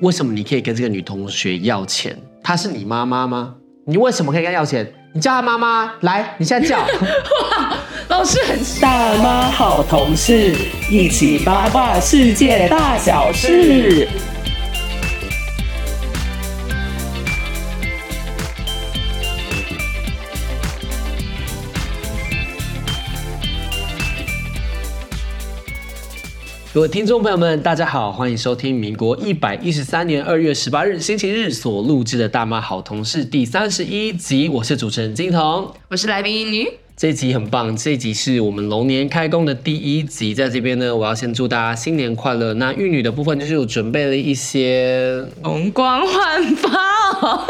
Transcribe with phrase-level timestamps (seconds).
[0.00, 2.16] 为什么你可以跟这个女同学要钱？
[2.42, 3.54] 她是你妈妈吗？
[3.86, 4.92] 你为什么可以跟她要钱？
[5.12, 6.78] 你叫她妈妈来，你现在叫。
[8.08, 10.54] 老师很大妈好同事，
[10.90, 14.08] 一起八卦世界大小事。
[26.72, 36.68] 各位听众朋友们，大家好，欢迎收听民国一百一十三年二月十八日星期日所录制的《大妈好同事》第三十一集，我是主持人金童，我是来宾英女。
[36.96, 42.54] 这一集很棒，这一集是我们龙年开工的第一集，在这边呢，我要先祝大家新年快乐。
[42.54, 46.70] 那玉女的部分就是有准备了一些红光焕发，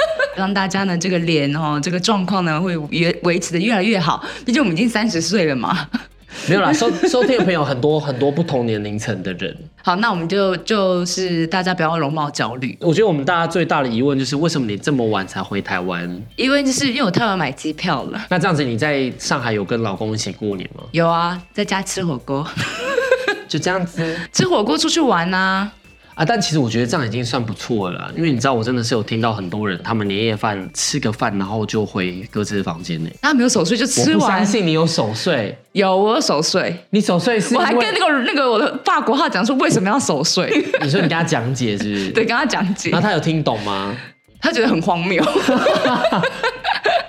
[0.34, 4.24] 让大家呢这个脸哦，这个状况呢会维维持的越来越好。
[4.46, 5.90] 毕竟我们已经三十岁了嘛。
[6.48, 9.56] 没有啦，收收听的朋友很多 很多不同年龄层的人。
[9.82, 12.76] 好，那我们就就是大家不要容貌焦虑。
[12.80, 16.22] 我觉得我们大家最大的疑问就是为什么你这么晚才回台湾？
[16.36, 18.26] 因为就是因为我太晚买机票了。
[18.28, 20.84] 那这样子你在上海有跟老公一起过年吗？
[20.92, 22.46] 有啊，在家吃火锅。
[23.48, 25.70] 就这样子吃火锅出去玩啊。
[26.14, 33.10] 啊，但其实我觉得这样已经算不错了，因为你知道，我真的是有听到很多人，他们年夜饭吃个饭，然后就回各自的房间内。
[33.22, 34.20] 他没有守岁就吃完。
[34.20, 36.76] 我相信你有守岁，有我有守岁。
[36.90, 37.54] 你守岁是？
[37.54, 40.50] 我还跟那个那个我的法国号讲说为什么要守岁。
[40.82, 42.10] 你说你跟他讲解是不是？
[42.10, 42.90] 对，跟他讲解。
[42.90, 43.96] 然后他有听懂吗？
[44.42, 45.22] 他觉得很荒谬。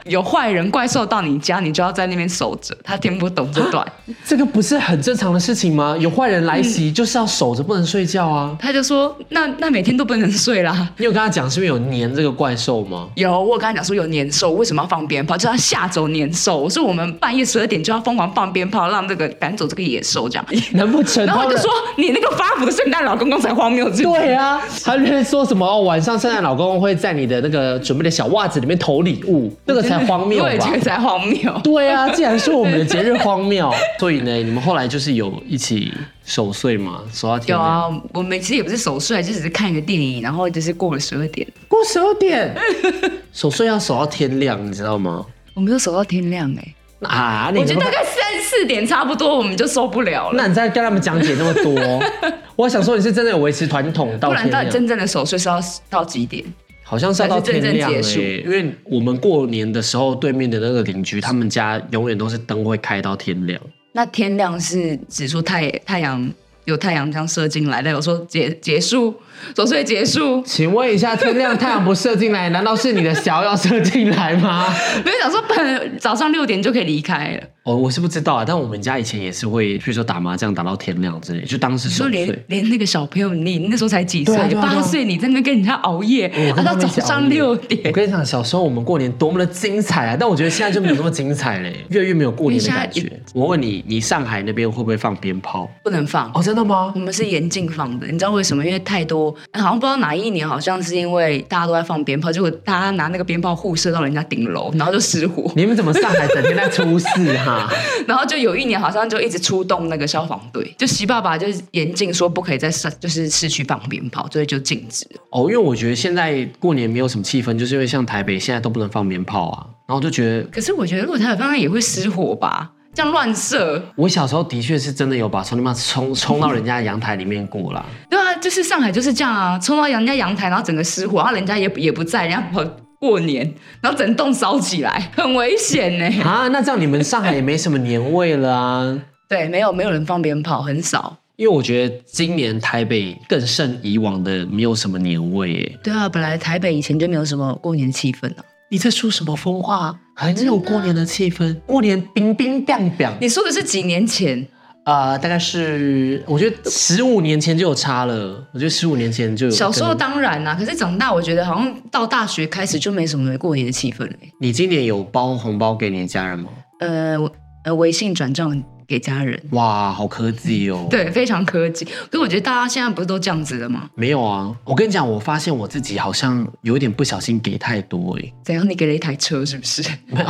[0.05, 2.75] 有坏人怪兽到你家，你就要在那边守着。
[2.83, 3.86] 他听不懂这段，
[4.26, 5.95] 这个不是很正常的事情吗？
[5.99, 8.55] 有坏人来袭，就是要守着，不能睡觉啊。
[8.59, 13.08] 他就说：“那那每天都不能睡啦。”你有跟他讲是不是有年这个怪兽吗？
[13.15, 15.37] 有，我跟他讲说有年兽，为什么要放鞭炮？
[15.37, 16.58] 就要吓走年兽。
[16.58, 21.26] 我说我们半夜十二点就要疯狂放鞭炮，让这个赶走这个野兽，这样 难不成？
[21.26, 23.89] 然后就说你那个发福的圣诞老公公才荒谬。
[23.92, 30.77] 对啊，他就是说什么哦，晚上圣诞老公公会在你的那个准备的小袜子里面投礼物，那个才荒谬吧？
[30.81, 31.61] 才荒谬。
[31.63, 35.93] 对啊，既然说我们的节日荒谬， 所以呢，你们后来就是有一起
[36.23, 37.02] 守岁嘛？
[37.13, 37.59] 守到天亮。
[37.59, 41.47] 有啊，我们其实也不是守岁，就只是看一个电影，然后就是过了十二点。
[41.67, 42.55] 过十二点，
[43.33, 45.25] 守岁要守到天亮，你知道吗？
[45.53, 46.75] 我们有守到天亮哎。
[47.02, 50.35] 啊，我觉得大概三四点差不多，我们就受不了了。
[50.37, 52.03] 那你再跟他们讲解那么多，
[52.55, 54.69] 我想说你是真的有维持传统到天亮。
[54.69, 55.59] 真正的守岁是要
[55.89, 56.45] 到几点？
[56.91, 58.02] 好像晒到天亮哎，
[58.43, 63.57] 因为我们过年的时候，对面的那个邻居，他们家永远都是灯会开到天亮。
[63.93, 66.29] 那天亮是指说太太阳
[66.66, 69.16] 有太阳这样射进来，代表说结结束。
[69.55, 74.67] 守岁结束，请问一下，天亮太阳不射进来，难道是你的小要射进来吗？
[75.04, 77.48] 没有想说，本早上六点就可以离开了。
[77.64, 82.11] 哦，我是不知道啊，但我们家以前也是会，比如说打麻将打到天亮之类，就当时守岁。
[82.11, 84.36] 连连那个小朋友，你那时候才几岁？
[84.54, 87.82] 八岁，你在那跟人家熬夜，熬到早上六点。
[87.86, 90.17] 我跟你讲，小时候我们过年多么的精彩啊！
[90.20, 93.11] 但我觉得现在就没有那么精彩嘞，越来越没有过年的感觉。
[93.33, 95.67] 我问你，你上海那边会不会放鞭炮？
[95.83, 96.92] 不能放哦，真的吗？
[96.94, 98.66] 我们是严禁放的，你知道为什么？
[98.66, 99.32] 因为太多。
[99.54, 105.50] 好像不知道哪一年，好像是因为大家都在放鞭炮，结果大家拿那个鞭炮互射到人家顶楼，然后就失火。
[105.56, 107.08] 你们怎么上海整天在出事
[107.38, 107.72] 哈？
[108.06, 115.08] 然后就有一年好像就一直出动那个消防队，就习爸爸就是严禁说不可以在市就是市区放鞭炮，所以就禁止。
[115.30, 120.44] 哦，因为我觉得现在过年没有什么气氛，就是因为像台北现在都不能放鞭炮啊，然后就觉得。
[120.52, 122.72] 可是我觉得如果台北放，也会失火吧。
[122.93, 127.85] 这样乱射，我小时候的确是真的有把充电棒冲冲到人家阳台里面过啦。
[128.09, 132.61] 对啊，就是上海就是这样啊，冲到人家阳台，然后整个失火，然后人家也也不在，人家跑
[132.99, 136.23] 过年，然后整栋烧起来， 很危险呢。
[136.23, 138.99] 啊，那这样你们上海也没什么年味了啊？
[139.29, 141.17] 对，没有没有人放鞭炮，很少。
[141.37, 145.79] 因为我觉得今年台北更胜以往的没有什么年味耶。
[145.81, 148.44] 对啊，本来台北以前就没有什么过年气氛啊。
[148.71, 149.94] 你在说什么疯话？
[150.15, 153.13] 很有过年的气氛，过年冰冰凉凉。
[153.19, 154.47] 你说的是几年前？
[154.85, 158.41] 呃，大概是我觉得十五年前就有差了。
[158.53, 159.51] 我觉得十五年前就有。
[159.51, 164.13] 小时候当然啦，可是长大我觉得好像到大学开始就没什么过年的气氛了。
[164.39, 166.50] 你今年有包红包给你的家人吗？
[166.79, 167.18] 呃，
[167.65, 168.63] 呃，微信转账。
[168.91, 169.41] 给家人。
[169.51, 170.85] 哇，好科技哦。
[170.89, 171.85] 对，非常科技。
[171.85, 173.89] 可是我觉得大家现在不是都这样子的吗？
[173.95, 178.69] 没有啊，我跟你讲，我发现我自己好像有一点不小心给太多哎、怎样？
[178.69, 179.81] 你给了一台车是不是？
[180.07, 180.27] 没有，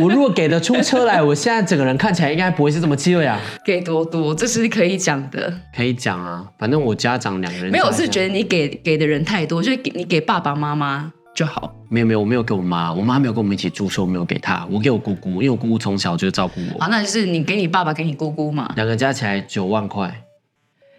[0.00, 3.40] 我如果给得出车来，我现在整个人看起来应该不会是这么气呀。
[3.64, 5.60] 给多多，这是可以讲的。
[5.76, 11.74] 可以讲啊，反正我家长两个人没有，是觉得你给给的人太多，就是给你给爸爸妈妈就好。
[11.88, 20.24] 没有没有，我没有给我妈，我妈没有跟我们一起住，所以我没有给她，我给我姑姑，因为我姑姑从小就照顾我，好，那就是你给你爸爸，给你姑姑嘛，两个加起来九万块，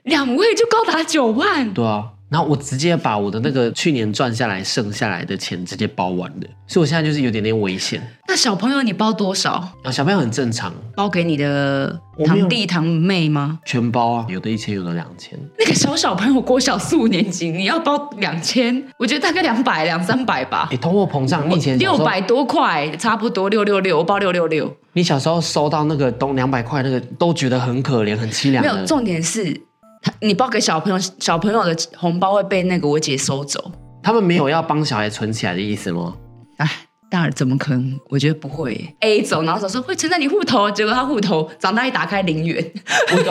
[0.04, 1.74] 两位就高达九万。
[1.74, 8.06] 对啊，然后我直接把我的那个去年赚下来剩下来的钱直接包完了，所以我现在就是有点点危险。
[8.28, 9.74] 那小朋友你包多少？
[9.84, 13.60] 啊，小朋友很正常，包给你的堂弟堂妹吗？
[13.66, 15.40] 全包啊，有的一千，有的两千。
[15.58, 24.76] 那个小小朋友国小四五年级，你要包两千，我觉得大概两百两三百吧哎，，通货膨胀，你以前六百多块，差不多六六六，我包六六六。
[24.92, 28.74] 你小时候收到那个东两百块，那个都觉得很可怜、很凄凉的。
[28.74, 29.62] 没有，重点是，
[30.06, 33.72] 他你包给小朋友，小朋友的红包会被那个我姐收走。
[34.04, 36.16] 他们没有要帮小孩存起来的意思吗？
[36.58, 36.70] 哎，
[37.10, 38.00] 大人怎么可能？
[38.10, 38.96] 我觉得不会耶。
[39.00, 42.64] A 走，然后手说会存在你户头，结果他户头长大一打开零元，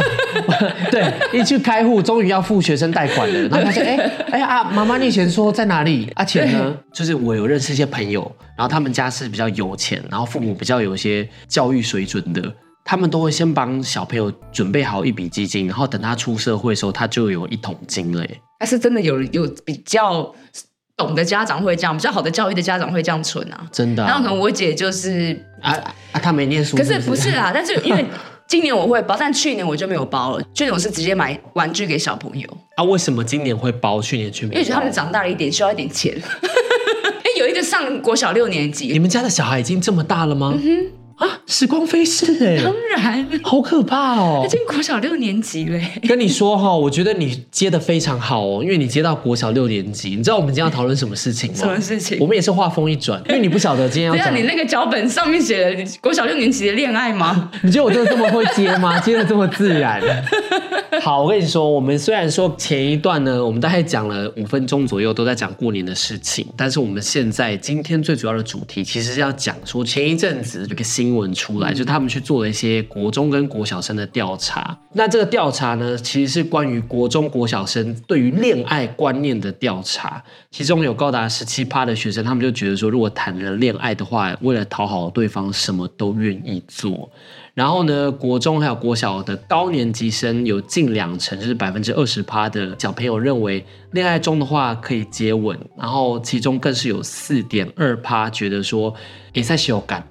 [0.90, 3.96] 对，一去开户，终于要付学生贷款了， 然后他说：“哎、
[4.32, 6.10] 哎啊，妈妈，你以前说在哪里？
[6.16, 8.20] 啊，钱呢？”就是我有认识一些朋友，
[8.58, 12.42] 然后他们家是比较有钱，然后父母比较有一些教育水准的，
[12.84, 18.40] 他们都会先帮小朋友准备好一笔基金，然后等他出社会的时候，他就有一桶金了耶。
[18.60, 20.34] 但是真的有有比较
[20.96, 23.66] 懂的家长会这样，比较好的教育的家长会这样存啊。
[23.72, 25.72] 真的、啊然后可能我姐就是，啊
[26.12, 28.04] 啊，她没念书可是不不是啊，但是因为
[28.46, 30.44] 今年我会包，但去年我就没有包了。
[30.52, 32.46] 去年我是直接买玩具给小朋友，
[32.76, 32.84] 啊？
[32.84, 34.54] 为什么今年会包，去年却没包？
[34.56, 36.14] 因为觉得他们长大了一点，需要一点钱。
[36.22, 40.54] 哎，有一个上国小六年级你级，们家的小孩已经这么大了吗？
[41.16, 44.48] 啊，时光飞逝哎、当然，好可怕哦他！
[44.48, 45.92] 进国小六年级嘞。
[46.08, 51.56] 跟你说哈，我觉得你接的非常好哦，因为你接到国小六年级，你知道我们今天要讨论什么事情吗？
[51.58, 54.42] 什么事情我们也是话锋一转，因为你不晓得今天要对啊，讲你。
[54.42, 57.50] 那个脚本上面写了国小六年级的恋爱吗？
[57.62, 58.98] 你觉得我真的这么会接吗？
[59.00, 60.00] 接的这么自然？
[61.02, 74.78] 好，我跟你说，我们虽然说前一段呢，我们大概讲了五分钟左右都在讲过年的事情，但是我们现在今天最主要的主题其实是要讲说前一阵子有个新闻出来，就是他们去做了一些国中跟国小生的调查。
[74.92, 87.10] 那这个调查呢，其实是关于国中国小生对于恋爱观念的调查，其中有高达十七趴的学生，他们就觉得说，如果谈了恋爱的话，为了讨好对方，什么都愿意做。
[87.54, 98.92] 然后呢，国中还有国小的高年级生有近两成，就是百分之二十趴的小朋友认为恋爱中的话可以接吻，然后其中更是有四点二趴觉得说
[99.32, 100.06] 也在是有感。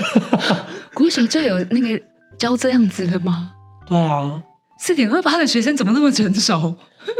[0.94, 2.02] 国小就有那个
[2.38, 3.52] 教这样子的吗？
[3.86, 4.42] 对啊，
[4.78, 6.74] 四点二八的学生怎么那么成熟？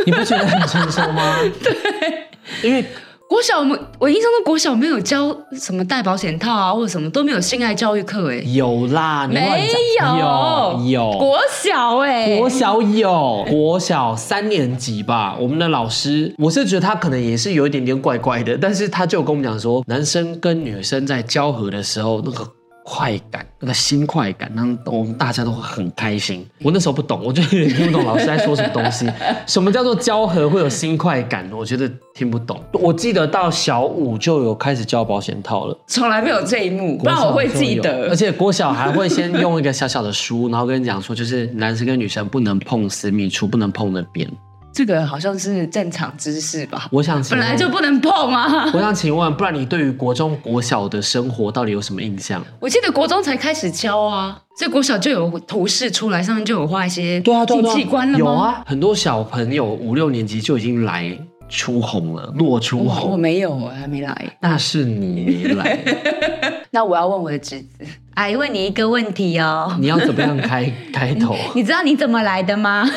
[0.06, 1.36] 你不觉得很成熟吗？
[1.62, 2.28] 对，
[2.62, 2.82] 因为
[3.26, 9.68] 国小我们我印象中国小没有教什么戴保险套啊，或者什么都没有性爱教育课哎，有啦，你没
[10.00, 10.16] 有。
[10.16, 11.18] 有有。
[11.18, 15.36] 国小哎，国小有，国小三年级吧。
[15.40, 22.46] 我们的老师，我是觉得他可能也是有一点点怪怪的，但是他就跟我们讲说，男生跟女生在交合的时候，那个
[22.86, 26.46] 快感，那个新快感，让我们大家都很开心。
[26.62, 29.10] 我那时候不懂，我就有点听不懂老师在说什么东西。
[29.46, 31.50] 什么叫做交合会有新快感？
[31.50, 32.62] 我觉得听不懂。
[32.72, 35.76] 我记得到小五就有开始交保险套了。
[35.86, 38.14] 从来没有这一幕，不然我会记得而。
[38.14, 44.30] 且郭小还会先用一个小小的书，然后跟你讲说，就是男生跟女生不能碰私密处，不能碰那边。
[44.74, 46.88] 这个好像是正常知识吧？
[46.90, 48.68] 我想本来就不能碰啊！
[48.74, 52.44] 我想请问，不然你对于国中、国小的生活到底有什么印象？
[52.58, 58.24] 我记得国中才开始教啊，所以国小就有图示出来，上面就有画一些对啊性器官了吗？
[58.24, 61.16] 有，啊，很多小朋友五六年级就已经来
[61.48, 63.20] 出红了，落出红我红。
[63.20, 64.36] 没有，我还没来。
[64.40, 65.78] 那是你没来，
[66.72, 67.68] 那我要问我的侄子，
[68.14, 71.36] 阿姨问你一个问题哦，你要怎么样开开头？
[71.54, 72.90] 你知道你怎么来的吗？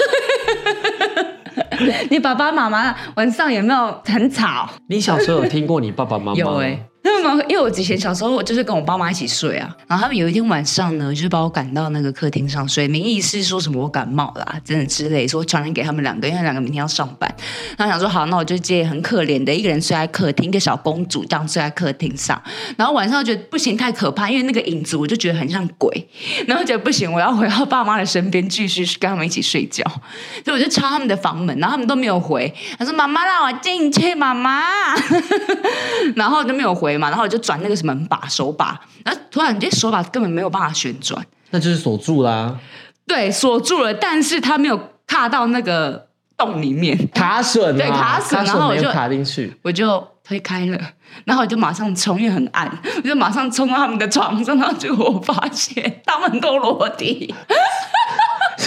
[2.10, 4.70] 你爸爸妈妈晚上有没有很吵？
[4.90, 6.38] 你小时候有听过你爸爸妈妈？
[6.38, 6.80] 有哎、
[7.24, 17.34] 他们因为我以前小时候我就是跟我爸妈一起睡啊，然后他们有一天晚上呢，就是把我赶到那个客厅上睡，名义是说什么我感冒啦，真的之类，说传染给他们两个，因为两个明天要上班。
[17.78, 22.42] 然后想说好，那我就接很可怜的一个人睡在客厅，一个小公主这样睡在客厅上。
[22.76, 26.08] 然后晚上觉得不行，太可怕，因为那个影子我就觉得很像鬼，
[26.48, 29.84] 然后觉得不行，我要回到爸妈的身边，继续跟他们一起睡觉。
[30.44, 32.54] 所以我就敲他们的房门，然后他们都没有回。
[32.80, 34.64] 他说：“妈妈让我进去，妈妈。”
[36.16, 42.58] 然后就没有回嘛，然后我就转那个什么门把手把，然后突然这手把根本没有办法旋转，那就是锁住啦，
[43.06, 49.58] 对，锁住了，但是他没有卡到那个洞里面，卡榫啊，对卡榫然后我就卡进去。
[49.63, 50.77] 我就推开了，
[51.24, 57.34] 然后我就马上冲，因为很暗，我就马上冲到他们的床上，然后结果我发现他们都裸体，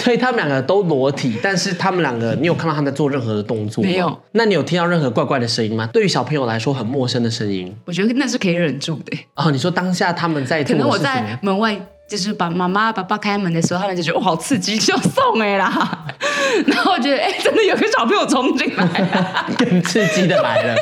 [0.03, 3.89] 所以他们两个都裸体，但是他们两个，你有看到他们在做任何的动作吗？
[3.89, 4.19] 没有。
[4.31, 5.87] 那你有听到任何怪怪的声音吗？
[5.93, 7.75] 对于小朋友来说，很陌生的声音。
[7.85, 9.17] 我觉得那是可以忍住的。
[9.35, 11.79] 哦，你说当下他们在做可能我在门外，
[12.09, 16.05] 就是把妈妈爸爸开门的时候，他们就觉得哇好刺激，就送哎啦。
[16.67, 20.75] 然后我觉得哎、真的有个小朋友冲进来、啊， 更刺激的来了。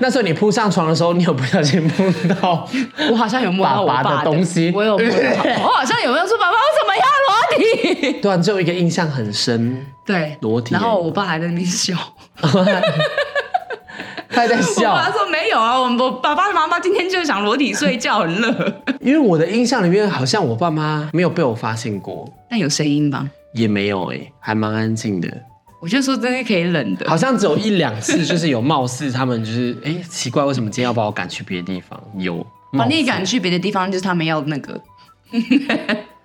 [0.00, 2.66] 那时候你扑上床的时候，你有不小心碰到？
[3.10, 7.19] 我好像有摸到我爸爸的东西我有摸到，我好像有没有说爸爸我怎么要裸体？
[8.22, 11.94] 对啊，只有一个印象很深，对，裸体然后我爸还在那边笑，
[12.36, 12.48] 他
[14.42, 23.28] 还在我笑爸，说没有啊，我我爸爸妈妈今天就想裸体睡觉，很热， 因为我的印象里面好像我爸妈没有被我发现过，但有声音吧？
[23.54, 25.28] 也没有哎、还蛮安静的。
[25.80, 31.98] 我就说真的可以冷的，好像只有一两次，就是有貌似他们就是哎、奇怪，为什么今天要把我赶去别的地方？
[32.18, 32.46] 有
[32.78, 34.80] 把你赶去别的地方，就是他们要那个，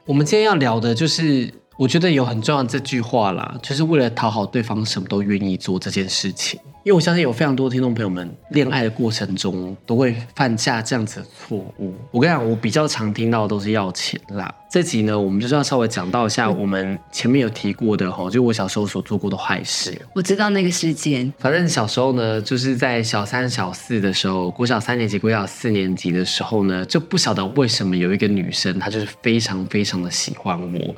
[0.06, 6.58] 我们今天要聊的就是，我觉得有很重要的这句话啦，就是为了讨好对方，什么都愿意做这件事情。
[6.86, 11.96] 因为我相信有非常多听众朋友们，恋爱的过程中都会犯下这样子的错误。
[12.12, 14.54] 我跟你讲，我比较常听到的都是要钱啦。
[14.70, 20.00] 这集呢，我们就是要稍微讲到一下我们前面有提过的哈，就我小时候所做过的坏事。
[20.14, 30.96] 我知道那个时间，反正小时候呢，就是在小三、小四的时候，国小三年级、国小四年级的时候呢，就不晓得为什么有一个女生，她就是非常非常的喜欢我。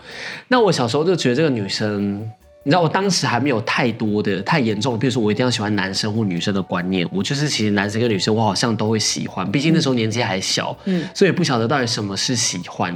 [0.50, 2.30] 那我小时候就觉得这个女生，
[2.68, 7.08] 你知道，我当时还没有太多的、太严重的，比如说我一定要喜欢男生或女生的观念。
[7.14, 12.94] 我就是其实男生跟女生，我好像都会喜欢，毕竟那时候年纪还小，嗯，所以不晓得到底什么是喜欢。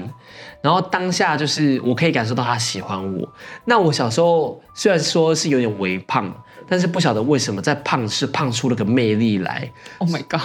[0.62, 3.34] 然后当下就是我可以感受到他喜欢我。
[3.64, 6.30] 那我小时候虽然说是有点微胖，
[6.68, 10.42] 但是不晓得为什么在胖是胖出了个魅力来，，Oh my god，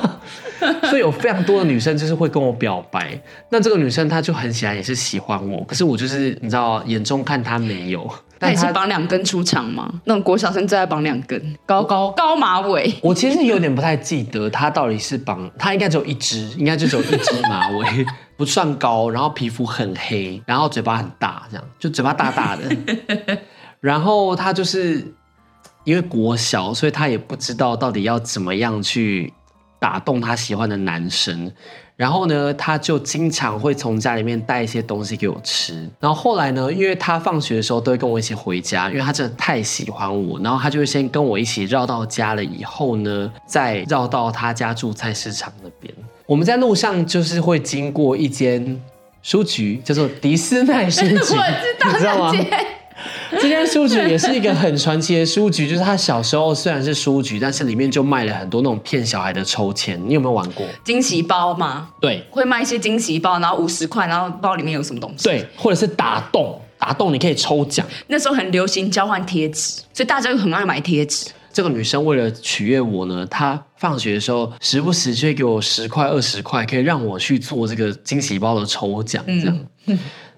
[0.88, 3.20] 所以有非常多的女生就是会跟我表白。
[3.50, 9.90] 那这个女生她就很显然也是喜欢我，可是我就是你知道眼中看她没有，他也是绑两根出场吗？
[10.04, 22.64] 那种国小生最爱绑两根，高高高马尾，我其实有点不太记得他到底是绑，他应该只有一只，应该就只有一只马尾， 不算高，然后皮肤很黑，然后嘴巴很大，这样就嘴巴大大的。
[23.80, 25.06] 然后他就是
[25.84, 29.32] 因为国小，所以他也不知道到底要怎么样去
[29.78, 31.52] 打动他喜欢的男生。
[31.96, 35.88] 然后呢，他就经常会从家里面带一些东西给我吃。
[35.98, 45.92] 然后后来呢，因为他放学的时候都会跟我一起回家，因为他真的太喜欢我，然后他就会先跟我一起绕到家了，以后呢，再绕到他家住菜市场那边。
[46.26, 48.78] 我们在路上就是会经过一间
[49.22, 51.18] 书局，叫做迪斯奈书局，你
[51.98, 52.32] 知道吗？
[53.36, 60.00] 那间这间书局也是一个很传奇的书局，就是他小时候虽然是书局，但是里面就卖了很多那种骗小孩的抽签。
[60.08, 60.66] 你有没有玩过？
[60.84, 67.86] 惊喜包吗，对会卖一些惊喜包，然后五十块，然后包里面有什么东西？，对，或者是打洞，打洞你可以抽奖。
[68.06, 71.26] 那时候很流行交换贴纸，所以大家就很爱买贴纸。
[71.52, 79.58] 这个女生为了取悦我呢，她放学的时候时不时就会给我十块、二十块，可以让我去做这个惊喜包的抽奖，这样。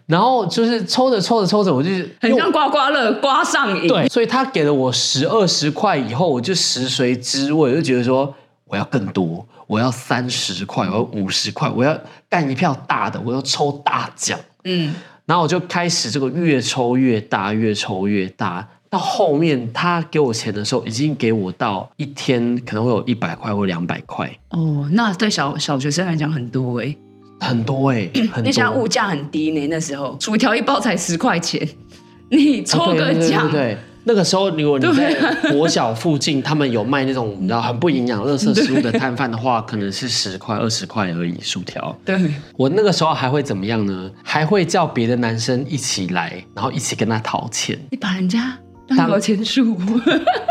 [0.08, 3.86] 然后就是抽着抽着抽着，我就是很像刮刮乐，刮上瘾。
[3.86, 8.34] 对，所以他给了我十二十块以后，我就食髓知味，我就觉得说
[8.64, 11.94] 我要更多，我要三十块，我要五十块，我要
[12.26, 14.40] 干一票大的，我要抽大奖。
[14.64, 14.94] 嗯，
[15.26, 18.66] 然后我就开始这个越抽越大，越抽越大。
[18.90, 26.96] 到后面他给我钱的时候，已经给我到一天可能会有一百块或两百块，哦，那对小小学生来讲很多哎、
[27.40, 28.70] 很多哎、很那现在。
[28.70, 31.66] 物价很低呢，那时候薯条一包才十块钱，
[32.30, 35.14] 你抽个奖，对对那个时候，如果你在
[35.50, 41.34] 国小附近，他们有卖那种你知道很不营养、垃圾食物的摊贩的话，可能是十块、二十块而已。
[41.42, 42.18] 薯条， 对
[42.56, 44.10] 我那个时候还会怎么样呢？
[44.22, 47.78] 还会叫别的男生一起来，然后一起跟他讨钱。
[47.90, 49.76] 你把人家当摇钱树，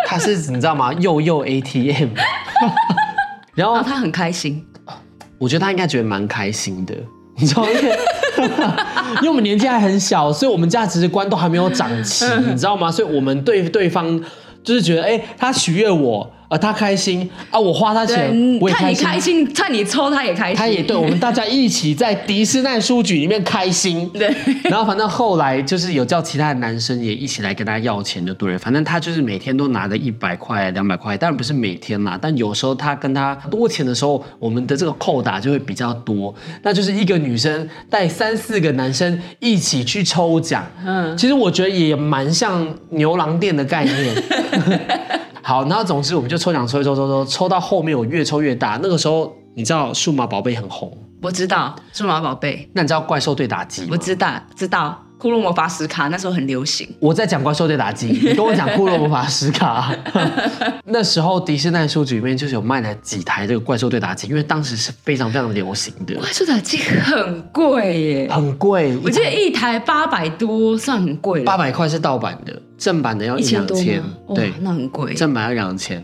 [0.06, 0.94] 他是你知道吗？
[0.94, 2.10] 又又 ATM，
[3.56, 4.64] 然后然后他很开心。
[5.40, 6.96] 我觉得他应该觉得蛮开心的，
[7.36, 7.70] 你知道吗？
[9.18, 12.92] 因为我们年纪还很小，所以我们价值观都还没有长齐，你知道吗？
[12.92, 14.20] 所以我们对对方
[14.64, 24.10] 就是觉得，哎、他取悦我啊，他开心啊，我花他钱，我也看你开心，开心，看你抽他也开心，他也对我们大家一起在迪士尼书局里面开心。
[24.16, 24.34] 对。
[24.64, 28.60] 然后反正后来就是有叫其他的男生也一起来跟他要钱，就对了。
[28.60, 36.34] 反正他就是每天都拿着一百块、两百块，当然不是每天啦，但有时候他跟他多钱的时候，我们的这个扣打就会比较多。
[36.64, 44.16] 那就是一个女生带三四个男生一起去抽奖，嗯，其实我觉得也蛮像牛郎店的概念。
[45.48, 48.78] 好，然后总之我们就抽奖抽一抽抽抽，抽到后面我越抽越大。
[48.84, 53.88] 那个时候你知道数码宝贝很红，我知道数码宝贝，那你知道怪兽对打机吗？
[53.92, 59.92] 我知道知道骷髅魔法石卡那时候很流行，我在讲怪兽对打机， 你跟我讲骷髅魔法石卡。
[60.86, 68.96] 那时候迪士尼书局里面就是有卖了几台这个怪兽对打机，因为当时是非常非常流行的，怪兽打机很贵耶，很贵。
[69.04, 74.02] 我记得一台八百多，算很贵了，八百块是盗版的，正版的要一两千
[74.36, 75.14] 对，那很贵。
[75.16, 76.04] 正版要两千。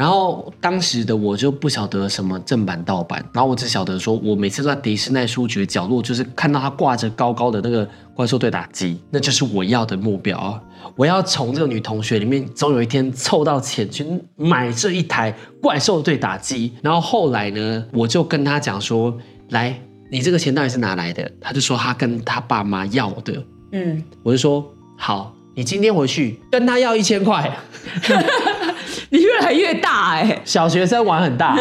[0.00, 10.58] 然后当时的我就不晓得什么正版盗版，然后我只晓得说，我每次都在迪士尼书局的角落，就是看到它挂着高高的那个怪兽对打机，那就是我要的目标。
[10.96, 16.72] 我要从这个女同学里面，总有一天凑到钱去买这一台怪兽对打机。
[16.80, 19.14] 然后后来呢，我就跟她讲说，
[19.50, 19.78] 来，
[20.10, 21.30] 你这个钱到底是哪来的？
[21.38, 23.44] 她就说她跟她爸妈要的。
[23.72, 24.66] 嗯，我就说
[24.96, 27.54] 好，你今天回去跟他要一千块。
[29.12, 30.40] 你越来越大哎。
[30.44, 31.56] 小学生玩很大，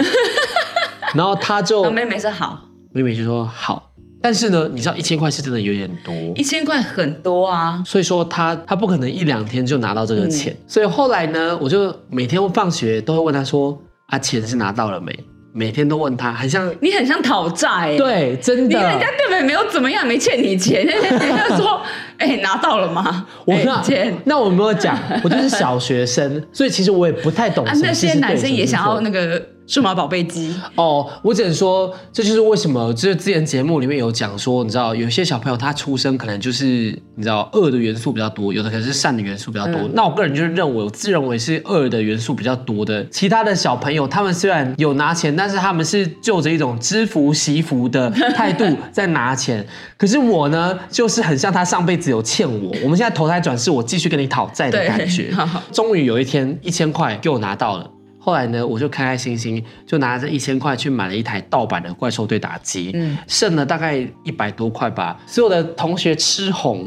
[1.16, 3.92] 然后他就我妹妹说好，妹妹就说好，
[4.22, 7.82] 但是呢，你知道一千块是真的有点多，一千块很多啊。
[7.86, 13.78] 所以说他他不可能一两天就拿到这个钱，所以后来呢，我就每天放学都会问他说
[14.08, 15.12] 啊，钱是拿到了没？
[15.52, 17.98] 每天都问他，很像你很像讨债哎。。
[17.98, 19.00] 对，真你人家。
[19.18, 21.82] 根本没有怎么样，没欠你钱， 人家说，
[22.20, 23.26] 哎、拿到了吗？
[23.28, 36.66] 哎我那欸那我没有讲，我就是小学生，所以其实我也不太懂啊，那些男生也想要那个数码宝贝机，哦，我只能说，这就是为什么，就是之前节目里面有讲说，你知道，有些小朋友他出生可能就是
[37.14, 39.76] 你知道恶的元素比较多，有的可能是善的元素比较多。
[39.76, 43.06] 嗯那我个人就是认为，我自认为是恶的元素比较多的。
[43.10, 49.64] 其他的小朋友，他们虽然有拿钱，但是他们是就着一种知福惜福的态度 在拿钱。
[49.98, 55.32] 可是我呢，就是很像他上辈子有欠我，我们现在投胎转世，我继续跟你讨债的感觉。
[55.32, 57.92] 好终于有一天，一千块给我拿到了。
[58.30, 65.20] 后来呢，我就开开心心就拿着一千块去买了一台盗版的怪兽对打机，嗯剩了大概一百多块吧。
[65.26, 66.86] 所有的同学吃红，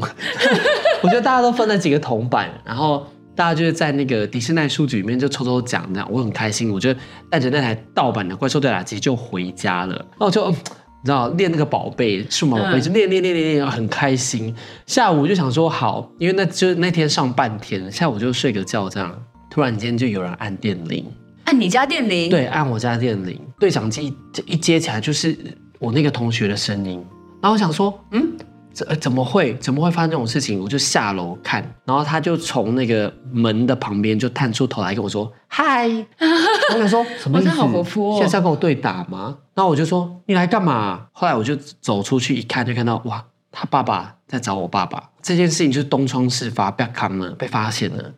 [1.03, 6.71] 我觉得大家都分了几个铜板，然后大家就是在那个迪士尼书局里面就抽抽奖，这样我很开心。
[6.71, 6.95] 我就
[7.29, 10.45] 带着那台盗版的怪兽对打机就回家了，然后我就。
[10.45, 10.55] 嗯
[11.03, 14.55] 你知道练那个宝贝数码宝贝，嗯就练练练练练，很开心。
[14.85, 19.13] 下午就想说好，因为那就是那天上半天，下午就睡个觉这样。
[19.51, 21.05] 突然间就有人按电铃，
[21.45, 25.37] 按你家电铃，，对，按我家电铃，对讲机一接起来就是
[25.79, 27.03] 我那个同学的声音，
[27.41, 28.37] 然后我想说，嗯，
[28.71, 30.59] 怎呃怎么会怎么会发生这种事情？
[30.59, 35.87] 我就下楼看，然后他就从那个门的旁边就探出头来跟我说嗨，
[36.73, 37.49] 我想说什么意思？
[37.49, 39.37] 哇他好活泼哦现在是要跟我对打吗？
[39.53, 41.07] 然后我就说你来干嘛？
[41.11, 48.13] 后来我就走出去一看，就看到哇，他爸爸在找我爸爸，这件事情就是东窗事发，被扛了，被发现了。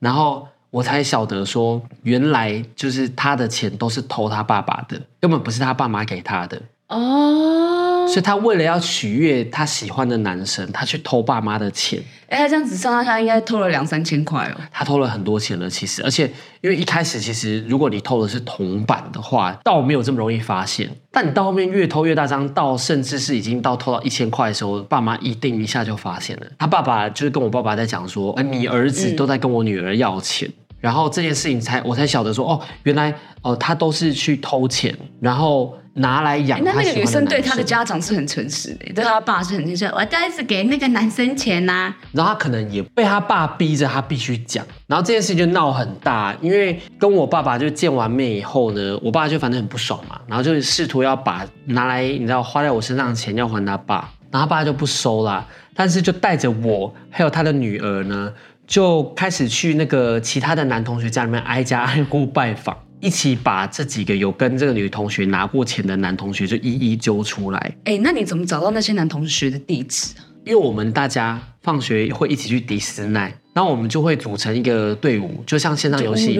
[0.00, 6.60] 然后我才晓得说，原来就是他的钱都是偷他爸爸的，根本不是他爸妈给他的。
[6.88, 14.60] 哦，所以他为了要取悦他喜欢的男生，他去偷爸妈的钱，哎、他这样子上上下应该偷了两三千块哦。
[14.72, 15.70] 他偷了很多钱了。
[15.70, 16.28] 其实，而且
[16.60, 20.90] 因为一开始其实如果你偷的是铜板的话，倒没有这么容易发现。
[21.12, 26.46] 但你到后面越偷越大张，到甚至是已经到偷到一千块的时候，爸妈一定一下就发现了。
[26.58, 30.50] 他爸爸就是跟我爸爸在讲说，呃，你儿子都在跟我女儿要钱。
[30.80, 39.84] 然后这件事情才我才晓得说，哦，原来哦他都是去偷钱，然后拿来养他那个女生对男她的家长是很诚实的，对她爸是很诚实。
[39.86, 58.32] 我当然是给那个男生钱呐、然后他可能也被他爸逼着他必须讲，然后这件事情就闹很大，因为跟我爸爸就见完面以后呢，我爸就反正很不爽嘛，然后就试图要把拿来你知道花在我身上的钱要还他爸，然后他爸就不收啦，但是就带着我还有他的女儿呢，
[58.70, 62.74] 就开始去那个其他的男同学家里面挨家挨户拜访。
[63.00, 70.20] 一起把这几个有跟这个女同学拿过钱的男同学就一一揪出来，哎、那你怎么找到那些男同学的地址啊？
[70.44, 76.38] 因为我们大家放学会一起去迪斯奈，然后我们就会组成一个队伍，就像线上游戏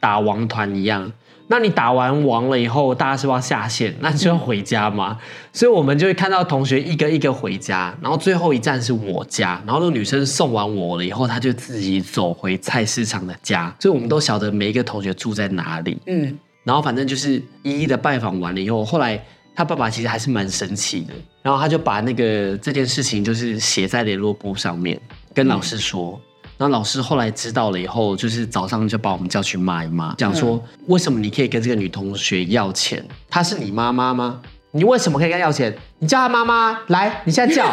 [0.00, 1.12] 打王团一样，
[1.50, 3.94] 那你打完王了以后，大家是不是要下线？
[4.00, 5.18] 那就要回家嘛。
[5.52, 9.60] 所以我们就会看到同学一个一个回家，然后最后一站是我家。
[9.66, 13.74] 然后那个女生送完我了以后，她就自己走回菜市场的家。
[13.80, 15.98] 所以我们都晓得每一个同学住在哪里。
[16.06, 19.18] 嗯，然后反正就是一一的拜访完了以后，后来
[19.54, 25.00] 他爸爸其实还是蛮生气的，然后他就把那个这件事情就是写在联络簿上面，
[25.32, 26.20] 跟老师说。
[26.58, 33.02] 然后老师后来知道了以后，就是早上就把我们叫去骂一骂，讲说为什么你可以跟这个女同学要钱？
[33.30, 34.40] 她是你妈妈吗？
[34.72, 35.74] 你为什么可以跟她要钱？
[36.00, 37.72] 你叫她妈妈来，你现在叫。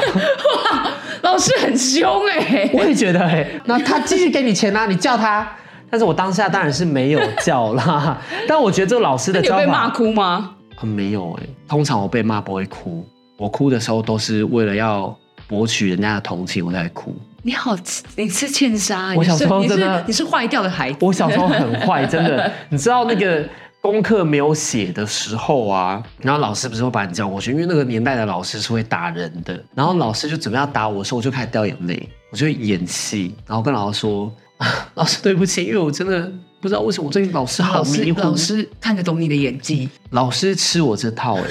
[1.23, 5.47] 老师很凶哎、 我也觉得哎、那他继续给你钱啊，你叫他。
[5.89, 10.51] 但是我当下当然是没有叫啦，但我觉得这个老师的教你有被骂哭吗？
[10.75, 13.03] 啊没有哎、通常我被骂不会哭，
[13.37, 15.15] 我哭的时候都是为了要
[15.47, 17.15] 博取人家的同情我才哭。
[17.45, 17.77] 你好，
[18.15, 20.97] 你吃欠杀、欸，我小时候真的你是坏掉的孩子。
[20.99, 23.47] 我小时候很坏，真的， 你知道那个
[23.79, 34.33] 功课没有写的时候啊，然后老师不是会把你叫过去，因为那个年代的老师是会打人的，然后老师就准备要打我的时候，我就开始掉眼泪，我就会演戏，然后跟老师说。
[34.57, 36.31] 啊， 老师对不起，因为我真的
[36.61, 38.21] 不知道为什么我最近老师好迷糊。
[38.21, 41.43] 老师看得懂你的演技，老师吃我这套哎、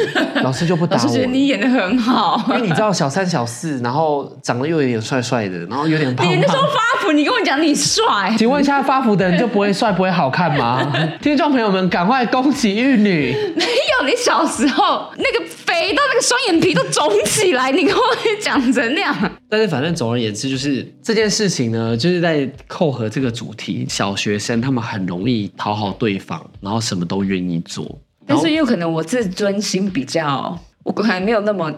[0.44, 1.02] 老师就不打我。
[1.02, 2.40] 老师觉得你演的很好。
[2.50, 6.62] 因为你知道小三小四，然后长得又有点帅帅的，然后有点胖你那时候。
[6.66, 10.92] 发福，你跟我讲你帅，请问一下，发福的人就不会帅不会好看吗？
[11.20, 13.34] 听众朋友们，赶快恭喜玉女！
[13.56, 18.02] 没有，你小时候那个肥到那个双眼皮都肿起来，你跟我
[18.40, 23.86] 讲成那样，但是反正总而言之，就是这件事情呢，就是在扣合这个主题。
[23.88, 27.98] 小学生他们很容易讨好对方，然后什么都愿意做。
[28.26, 31.72] 但是也有可能我自尊心比较，我可能没有那么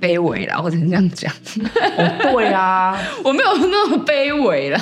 [0.00, 1.32] 卑微啦，或者是这样讲，
[1.96, 4.80] 哦，对啊， 我没有那么卑微啦。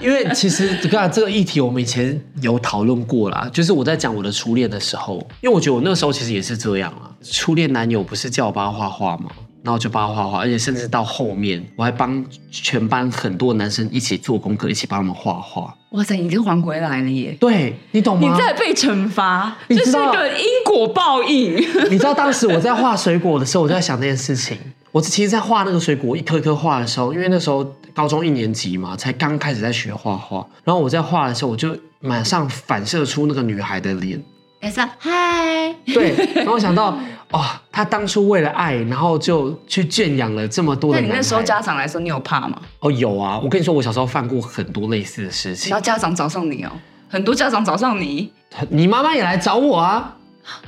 [0.00, 3.48] 因为其实你看这个议题，我们以前有讨论过啦。
[3.52, 7.08] 就是我在讲我的初恋的时候，因为我觉得我那时候其实也是这样啊。
[7.22, 9.30] 初恋男友不是叫我帮他画画吗？
[9.64, 15.74] 然后我就帮他画画，而且甚至到后面我还帮全班很多男生一起做功课，一起帮他们画画。
[15.92, 17.34] 哇塞，你这还回来了耶！
[17.40, 18.30] 对你懂吗？
[18.30, 21.56] 你在被惩罚，这是你知道个因果报应。
[21.88, 24.58] 你知道当时我在画水果的时候，我就在想这件事情。
[24.92, 30.46] 我其实，在画那个水果一颗一颗画的时候，因为那时候高中一年级嘛，才刚开始在学画画。
[30.62, 34.22] 然后我在画的时候，我就马上反射出那个女孩的脸。
[34.64, 36.98] 艾莎，嗨，对，然后我想到，
[37.32, 40.98] 哦，他当初为了爱，然后就去圈养了这么多的。
[40.98, 42.58] 那你那时候家长来说，你有怕吗？
[42.80, 45.84] 哦有啊，我跟你说，我小时候犯过很多类似的事情然后。
[45.84, 46.70] 家长找上你哦，
[47.10, 48.32] 很多家长找上你，
[48.70, 50.16] 你妈妈也来找我啊，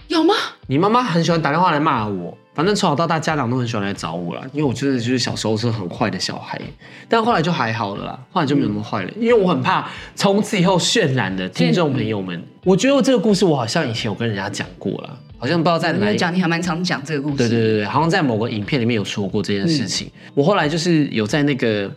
[0.09, 0.35] 有吗？
[0.67, 6.59] 你妈妈很喜欢打电话来骂我，反正从小到大家长都很喜欢来找我啦，因为我真的就是小时候是很坏的小孩，
[7.07, 16.17] 但后来就还好了啦，后来就没有那么坏了，因为我很怕从此以后渲染的听众朋友们，我觉得这个故事我好像以前有跟人家讲过了，好像不知道在哪里。
[16.17, 17.37] 讲，你还蛮常讲这个故事。
[17.37, 20.11] 对对对对，好像在某个影片里面有说过这件事情。
[20.33, 21.91] 我后来就是有在那个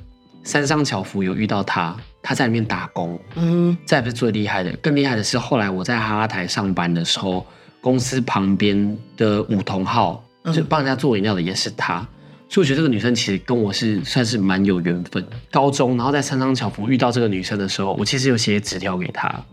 [0.43, 7.45] 三商巧福有遇到他，他在里面打工，嗯，这还不是最厉害的，更厉害的是后来我在哈哈台上班的时候，
[7.79, 10.21] 公司旁边的五同号
[10.53, 11.99] 就帮人家做饮料的也是他，
[12.47, 15.23] 所以我觉得这个女生其实跟我是算是蛮有缘分。
[15.51, 19.43] 高中，然后在三商巧福遇到这个女生的时候，我其实有写纸条给她，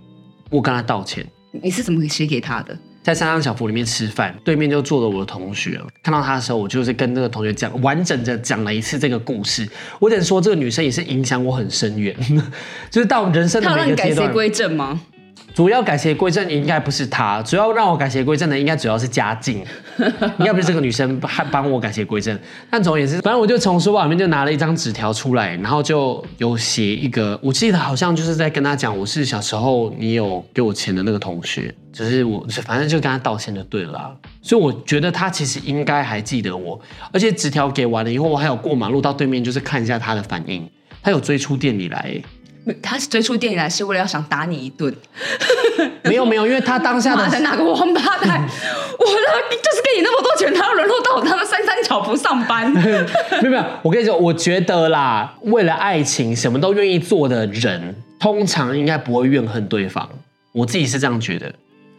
[0.51, 1.27] 我跟她道歉。
[1.63, 2.79] 你是怎么写给她的？
[3.03, 5.81] 在三商小福里面吃饭，对面就坐了我的同学。
[6.03, 9.69] 看到她的时候，我就是跟那个同学讲完整的讲了一次这个故事。
[10.01, 12.17] 我只能说，这个女生也是影响我很深远，
[12.91, 14.33] 就是到人生的他有让你改邪每个阶段。
[14.33, 15.01] 归正吗？
[15.57, 19.65] 主要改邪归正应该不是他，主要让我改邪归正的应该主要是嘉靖，
[20.39, 22.39] 应该不是这个女生还帮我改邪归正。
[22.71, 33.93] 但总而言之，反正我就从书包里面就拿了一张纸条出来，然后就有写一个，我记得好像就是在跟他讲，我是小时候你有给我钱的那个同学，只是我反正就跟他道歉就对了。
[33.93, 34.15] 啦。
[34.43, 36.79] 所以我觉得他其实应该还记得我，
[37.15, 40.69] 而且纸条给完了以后，我还有过马路到对面，就是看一下他的反应，
[41.03, 42.23] 他有追出店里来、欸
[42.83, 44.95] 他是追出电影来是为了要想打你一顿。
[46.03, 48.49] 没有没有，因为他当下的 妈的，哪个王八蛋！
[48.99, 52.71] 我那就是给你那么多钱，他要沦落到我他妈三三脚不上班。
[52.71, 52.81] 没
[53.43, 60.09] 有没有，我跟你说，我觉得啦，为了爱情什么都愿意做的人，通常应该不会怨恨对方。
[60.53, 61.53] 我自己是这样觉得，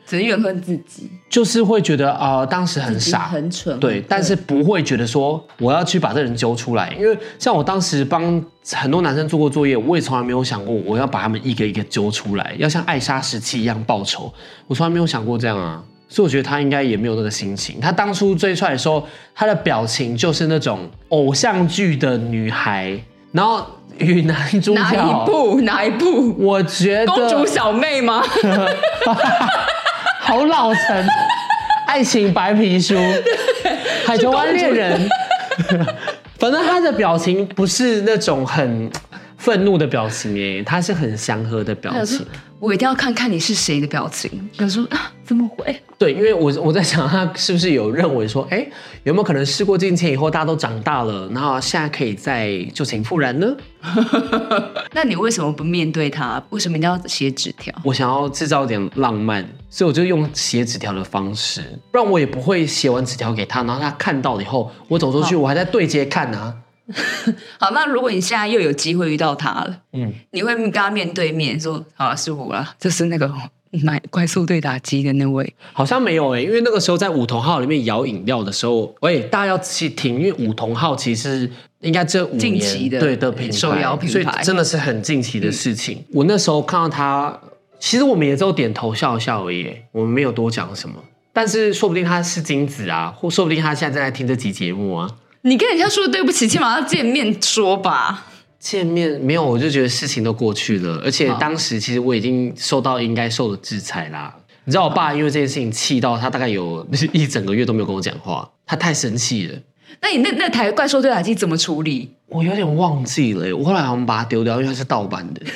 [0.08, 3.78] 只是怨恨自己，就是会觉得啊、呃当时很傻，很蠢。
[3.80, 8.42] 对，但是不会觉得说我要去把这人揪出来，因为像我当时帮
[8.72, 14.34] 很多男生做过作业，我也从来没有想过我要把他们一个一个揪出来，要像艾莎时期一样报仇，
[14.68, 15.84] 我从来没有想过这样啊。
[16.10, 17.82] 所以我觉得他应该也没有那个心情。
[17.82, 22.98] 他当初追出来的时候，他的表情就是那种偶像剧的女孩，
[23.34, 23.66] 然后
[23.98, 25.62] 与男主角 哪一部？
[25.64, 26.34] 哪一部？
[26.40, 28.24] 我觉得公主小妹吗？
[30.28, 31.08] 好老成，
[31.88, 32.96] 爱情白皮书，
[34.06, 35.10] 海豚湾恋人。
[36.38, 38.92] 反正他的表情不是那种很
[39.48, 42.26] 愤怒的表情诶，他是很祥和的表情。
[42.60, 44.30] 我一定要看看你是谁的表情。
[44.58, 45.82] 他说啊，怎么会？
[45.98, 48.68] 对，因为我我在想，他是不是有认为说，哎，
[49.06, 53.56] 有没有可能事过境迁以后，大家都长大了，然后现在可以再旧情复燃呢？
[54.92, 56.44] 那你为什么不面对他？
[56.50, 57.74] 为什么一定要写纸条？
[57.86, 66.54] 我想要制造点浪漫，所以我就用写纸条的方式，不然我也不会写完纸条给他，然后他看到了以后，我走出去，我还在对接看啊。
[67.60, 73.32] 好，那如果你现在又有机会遇到他了，嗯，你会跟他面对面说：“好，是我了，这是那个
[73.84, 86.04] 买快速对打机的那位。”好像没有诶，因为那个时候在五同号里面摇饮料的时候，喂，大家要去听，因为五同号其实应该这五年对的品手摇品牌，真的是很近期的事情。
[86.14, 87.38] 我那时候看到他，
[87.80, 90.96] 其实我们也只有点头笑笑而已，我们没有多讲什么。
[91.34, 95.12] 但是说不定他是金子啊，或说不定他现在正在听这集节目啊。
[95.42, 98.26] 你跟人家说对不起，起码要见面说吧。
[98.60, 104.36] 见面没有，我就觉得事情都过去了，而且当时其实我已经受到应该受的制裁啦。
[104.66, 109.58] 你知道我爸因为这件事情气到他大概有一整个月都没有跟我讲话，他太生气了。
[110.02, 112.12] 那你那那台怪兽对打机怎么处理？
[112.28, 115.42] 我有点忘记了，我后来我们把它丢掉，因为它是盗版的。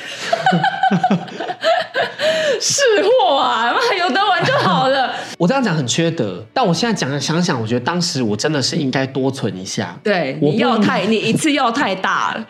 [2.61, 4.41] 是货啊，那有得玩。
[5.41, 9.97] 我这样讲很缺德，但我现在讲想想，我觉得当时我真的是应该多存一下。
[10.03, 12.47] 对，你要太你一次要太大了，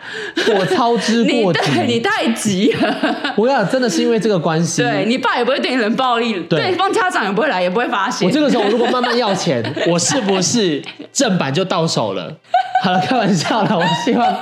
[0.54, 3.32] 我操之过急，你太急了。
[3.34, 8.28] 我要真的是因为这个关系，对你爸也不会对你冷暴力，对方家长也不会来，也不会发现。
[8.28, 12.36] 我这个时候如果慢慢要钱，我是不是正版就到手了？
[12.84, 14.38] 好了，开玩笑了，我希望。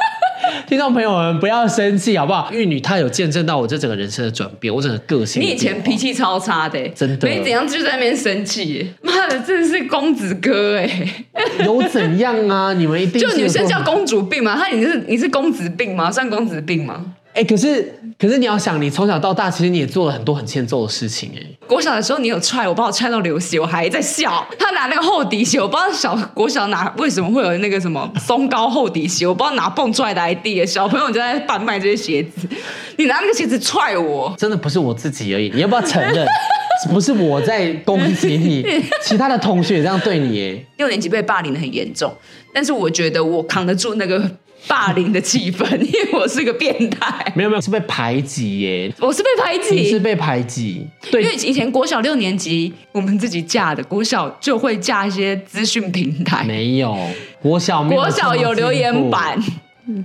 [0.66, 2.50] 听众朋友们，不要生气好不好？
[2.52, 5.42] 玉女她有见证到我这整个人生的转变，我整个个性。
[5.42, 8.92] 你以前脾气超差的，真的，没怎样就在那边生气。
[9.02, 11.24] 妈的，真的是公子哥哎！
[11.64, 12.72] 有怎样啊？
[12.74, 14.56] 你们一定就女生叫公主病嘛？
[14.56, 16.10] 她你是你是公子病吗？
[16.10, 17.04] 算公子病吗？
[17.32, 21.46] 哎，可是可是你要想，你从小到大，其实你也做了很多很欠揍的事情哎。
[21.66, 24.44] 国小的时候，你有踹我，把我踹到流血，我还在笑。
[24.58, 30.66] 他拿那个厚底鞋，我不知道小国小拿为什么会有那个什么松糕厚底鞋，我不知道哪蹦出来的 ID。
[30.66, 32.48] 小朋友就在贩卖这些鞋子，
[32.96, 35.48] 你拿那个鞋子踹我，真的不是我自己而已。
[35.54, 36.26] 你要不要承认，
[36.90, 38.66] 不是我在攻击你，
[39.02, 40.66] 其他的同学也这样对你耶。
[40.78, 42.12] 六年级被霸凌的很严重，
[42.52, 44.28] 但是我觉得我扛得住那个。
[44.66, 47.32] 霸凌的气氛， 因为我是个变态。
[47.34, 48.92] 没有没有，是被排挤耶！
[49.00, 50.86] 我是被排挤，是被排挤。
[51.10, 56.44] 对，因为以前国小六年级，我们自己架的国小就会架一些资讯平台。
[56.44, 56.96] 没有
[57.40, 59.38] 国小，国小有留言板。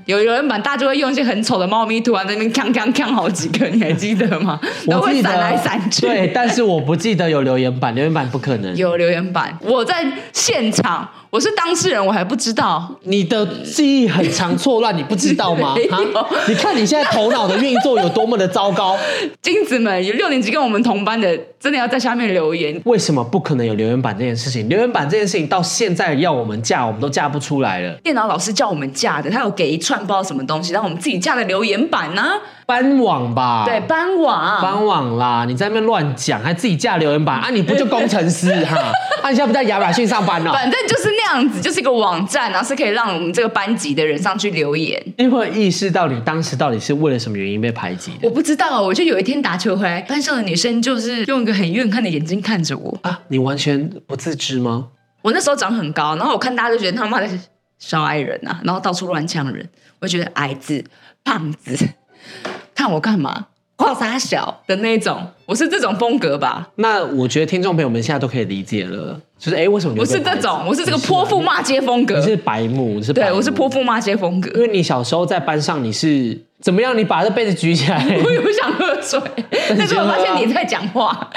[0.06, 4.60] 有有人把大家就会用一些很丑的猫咪图案在那边锵锵锵好几个，你还记得吗？
[4.88, 6.02] 我会闪来闪去。
[6.02, 9.58] 对，但是我不记得有留言板，留言板不可能有留言板。
[9.62, 12.96] 我在现场，我是当事人，我还不知道。
[13.04, 15.76] 你的记忆很长错乱，你不知道吗？
[16.48, 18.98] 你看你现在头脑的运作有多么的糟糕。
[19.42, 22.82] 金子们，有六年级跟我们同班的，真的要在下面留言。
[22.86, 24.68] 为什么不可能有留言板这件事情？
[24.70, 27.94] 留言板这件事情到现在要我们架，我们都架不出来了。
[28.04, 29.76] 电脑老师叫我们架的，他有给。
[29.76, 32.40] 一串不知道什么东西，让我们自己架的留言板呢？
[32.66, 33.64] 班网吧？
[33.66, 35.46] 对，班网，班网啦！
[35.48, 37.50] 你在那边乱讲，还自己架留言板啊？
[37.52, 38.76] 你不就工程师 哈？
[39.22, 40.52] 啊，你现在不在亚马逊上班了？
[40.52, 45.02] 反正就是那样子，就是一个网站，然后是可以让我们这个班级的人上去留言。
[45.18, 48.28] 你会意识到你当时到底是为了什么原因被排挤的？
[48.28, 53.20] 我不知道，我就有一天打球回来，班上的女生就是用一个很怨恨的眼睛看着我啊！
[53.28, 54.88] 你完全不自知吗？
[55.22, 57.28] 我那时候长很高，然后我看大家都觉得他妈的。
[57.78, 60.82] 小矮人啊，然后到处乱呛人，我觉得矮子、
[61.26, 61.78] 胖子，
[62.76, 63.48] 看我干嘛？
[63.78, 66.70] 画傻小的那种，我是这种风格吧？
[66.76, 70.64] 那我觉得听众朋友们现在都可以理解了，就是哎，为什么不是这种？
[70.66, 73.12] 我是这个泼妇骂街风格，你是白目，是？
[73.12, 76.98] 对，我是泼妇骂街风格，因为你小时候在班上你是怎么样？
[76.98, 79.20] 你把这被子举起来， 我有想喝水，
[79.78, 81.30] 但是我发现你在讲话。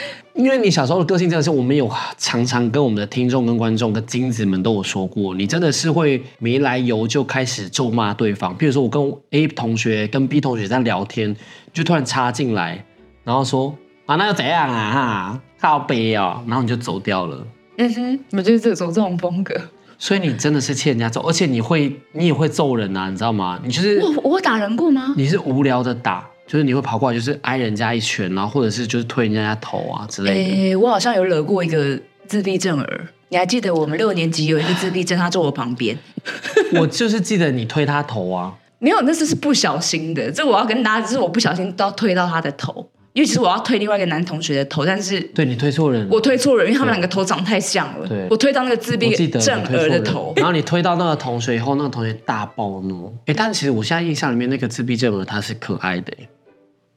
[0.34, 8.56] 因为你小时候的个性真的是，我们有常常跟我们的听众、跟观众、跟金子们都有说过，你真的是会没来由就开始咒骂对方。
[8.56, 11.34] 比如说，我跟 A 同学、跟 B 同学在聊天，
[11.72, 12.84] 就突然插进来，
[13.24, 13.74] 然后说
[14.06, 14.92] 啊，那又怎样啊？
[14.92, 17.46] 哈，靠背哦，然后你就走掉了。
[17.76, 19.54] 嗯哼，我就是这走这种风格。
[20.00, 23.60] 所以你真的是欠人家揍，而且你会，你也会揍人啊，你知道吗？
[23.64, 25.12] 你就是我，我打人过吗？
[25.16, 26.24] 你是无聊的打。
[26.48, 30.50] 就是你会跑过来，就是挨人家一拳，然后或者是就是推人家头啊之类的。
[30.50, 35.96] 诶，我好像有惹过一个自闭症儿，你还记得我们六年级有一个自闭症，他坐我旁边。
[36.80, 38.54] 我就是记得你推他头啊。
[38.78, 40.30] 没有，那次是不小心的。
[40.32, 42.90] 这我要跟大家，就是我不小心都要推到他的头。
[43.14, 48.06] 因为其实我要推另外一个男同学的头，但是对你推错人，我推错人，因为他们两个头长太像了。
[48.06, 53.12] 对我推到那个自闭症儿的头，然后你推到那个同学以后，那个同学大暴怒。
[53.26, 56.28] 哎，但其实我现在印象里面那个自闭症儿他是可爱的，诶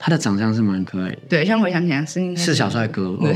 [0.01, 3.15] 他的长相是蛮可爱的，对，现在回想起来是是小帅哥。
[3.21, 3.35] 对哦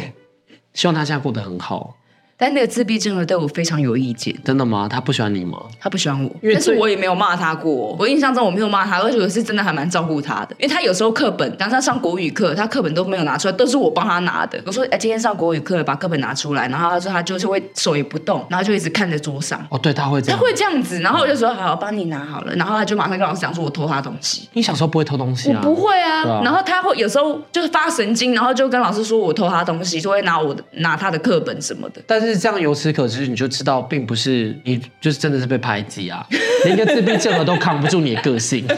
[0.74, 1.96] 希望他现在过得很好。
[2.38, 4.90] 但那个自闭症的对我非常有意见，真的吗？
[4.92, 5.58] 他不喜欢你吗？
[5.80, 7.96] 他不喜欢我，但是我也没有骂他过。
[7.98, 14.62] 我印象中我没有骂他，而且我是真的还蛮照顾他的，因为他有时候课本，当他上国语课，他课本都没有拿出来，都是我帮他拿的。
[14.66, 19.66] 我说，哎，今天上国语课，把课本拿出来，然后他说他就是会手也不动，然后就一直看着桌上。
[19.70, 20.38] 哦，对，他会这样。
[20.38, 25.62] 他会这样子，然后我就说好，我帮你拿好了，然后他就马上跟老师讲说我偷他东西，你小时候不会偷东西啊？
[25.64, 32.02] 我不会啊，啊然后他会有时候就是发神经，然后就跟老师说我偷他东西，就会拿我的拿他的课本什么的。
[32.06, 36.26] 但是这样由此可知，你就知道，并不是你就是真的是被排挤啊，
[36.64, 38.66] 连一个自闭症儿都扛不住你的个性。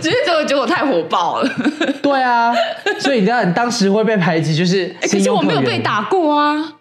[0.00, 1.50] 只是觉得觉得我太火爆了，
[2.00, 2.54] 对啊，
[3.00, 6.74] 所以你知道你当时会被排挤，就是哎可是我没有被打过啊，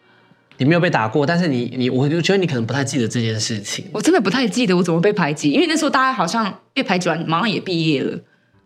[0.57, 3.85] 你没有被打过，但是你你，我就觉得你可能不太记得这件事情。
[3.91, 8.17] 我真的不太记得我怎么被排挤，因为那时候大家好像被排挤完，马上也毕业了。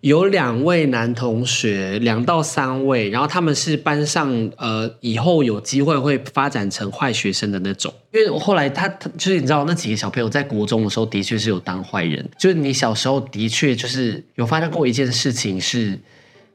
[0.07, 7.93] 有两位男同学，两到三位，然后他们是班上呃以后有机会会发展成坏学生的那种。
[8.13, 15.99] 因为我后来他他就是你知道那几个小朋友在国中的时候的确是有当坏人，就是你小时候的确就是有发生过一件事情是，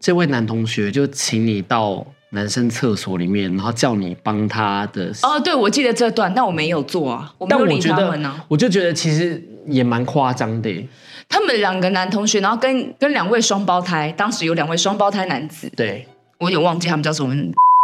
[0.01, 10.89] 这位男同学就请你到男生厕所里面，然后叫你帮他的哦，对，我记得这段，但我没有做啊，我没有理他们啊。，我就觉得其实也蛮夸张的耶。
[11.33, 16.07] 他们两个男同学，然后跟跟两位双胞胎，当时有两位双胞胎男子，对，
[16.39, 17.35] 我有点忘记他们叫什么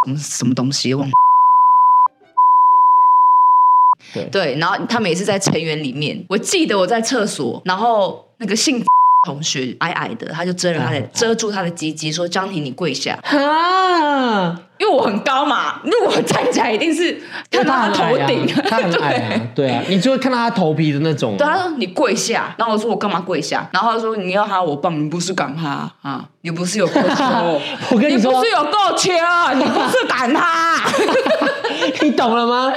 [0.04, 1.08] 什么什么东西，忘。
[4.12, 6.22] 对对，然后他们也是在成员里面。
[6.28, 8.84] 我记得我在厕所，然后那个姓
[9.26, 13.18] 同学矮矮的，他就遮着他的遮住他的鸡鸡，说：“张婷，你跪下。
[13.24, 18.46] 哈，”因为我很高嘛，如果我站起来一定是看到他头顶。
[18.68, 21.36] 他很矮啊， 对啊，你就会看到他头皮的那种。
[21.36, 23.68] 对，他说你跪下，然后我说我干嘛跪下？
[23.72, 26.24] 然后他说你要哈我棒，你不是敢他啊？
[26.42, 27.60] 你不是有够球？
[27.90, 29.12] 我跟你不是有够球？
[29.56, 30.80] 你不是敢哈？
[32.02, 32.72] 你懂了吗？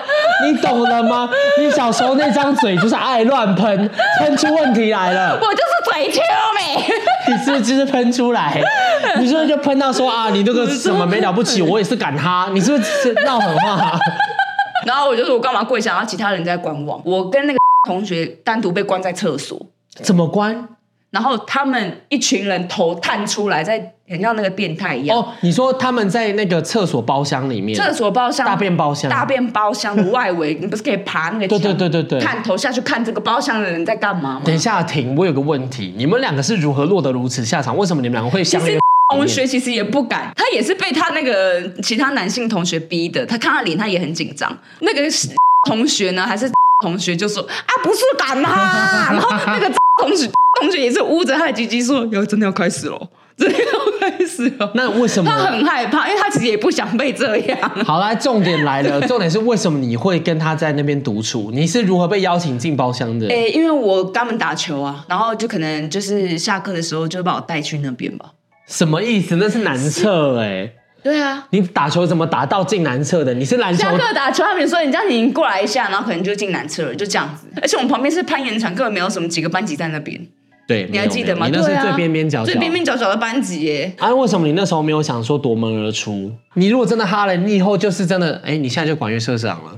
[0.45, 1.29] 你懂了吗？
[1.59, 5.39] 你小时候那张嘴就是爱乱喷，喷出问题来了。
[5.41, 6.21] 我就是嘴球
[6.55, 6.83] 没。
[7.27, 8.61] 你是不是就是喷出来？
[9.19, 12.49] 你是不是就喷到说啊，你这个什么没了不起，我也是敢哈？
[12.53, 13.99] 你是不是闹狠话？
[14.85, 15.91] 然后我就说我干嘛跪下？
[15.91, 19.59] 然后其他人在观望，我跟那个同学单独被关在厕所，
[20.01, 20.67] 怎么关？
[21.11, 25.17] 然后他们一群人头探出来，在很像那个变态一样。
[25.17, 34.41] 哦，你说他们在那个厕所包厢里面，厕所包厢、大便包厢大便包厢 的外围，你不是可以爬那个对墙对对对对探头下去看这个包厢的人在干嘛吗？
[34.45, 37.77] 等一下停，我有个问题，你们两个是如何落得如此下场？
[37.77, 38.79] 为什么你们两个会相约？
[39.13, 43.25] 同学其实也不敢，他也是被他那个其他男性同学逼的。
[43.25, 44.57] 他看他脸，他也很紧张。
[44.79, 45.01] 那个
[45.67, 46.49] 同学呢，还是
[46.81, 49.09] 同学就说啊，不是敢啊。
[49.11, 49.69] 然后那个
[50.01, 54.71] 同学同学也是捂着他的鸡鸡说，要真的要开始了，真的要开始了。
[54.75, 55.31] 那为什么？
[55.31, 57.69] 他很害怕，因为他其实也不想被这样。
[57.85, 61.51] 好啦，重点来了， 重点是为什么你会跟他在那边独处？
[61.51, 63.27] 你是如何被邀请进包厢的？
[63.27, 68.31] 诶、因为我跟他们打球啊，然后就可能就是下课的时候就把我带去那边吧。
[68.67, 69.37] 什么意思？
[69.37, 73.33] 那是男厕哎、对啊，你打球怎么打到进男厕的？
[73.33, 77.47] 你是篮球下课打球，他们说你这样你过来一下，然后可能就进男厕了，就这样子。
[77.61, 80.27] 而且我们旁边是攀岩场，根本没有什么几个班级在那边，
[80.71, 81.47] 对，你还记得吗？
[81.47, 82.45] 你那是最边边角角。
[82.45, 83.93] 最边边角角的班级耶。
[83.97, 86.31] 啊，为什么你那时候没有想说夺门而出？
[86.53, 89.77] 你如果真的哈了，你以后就是真的，哎，你现在就管乐社长了。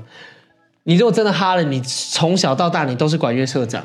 [0.84, 3.84] 你如果真的哈了，你从小到大你都是管乐社长。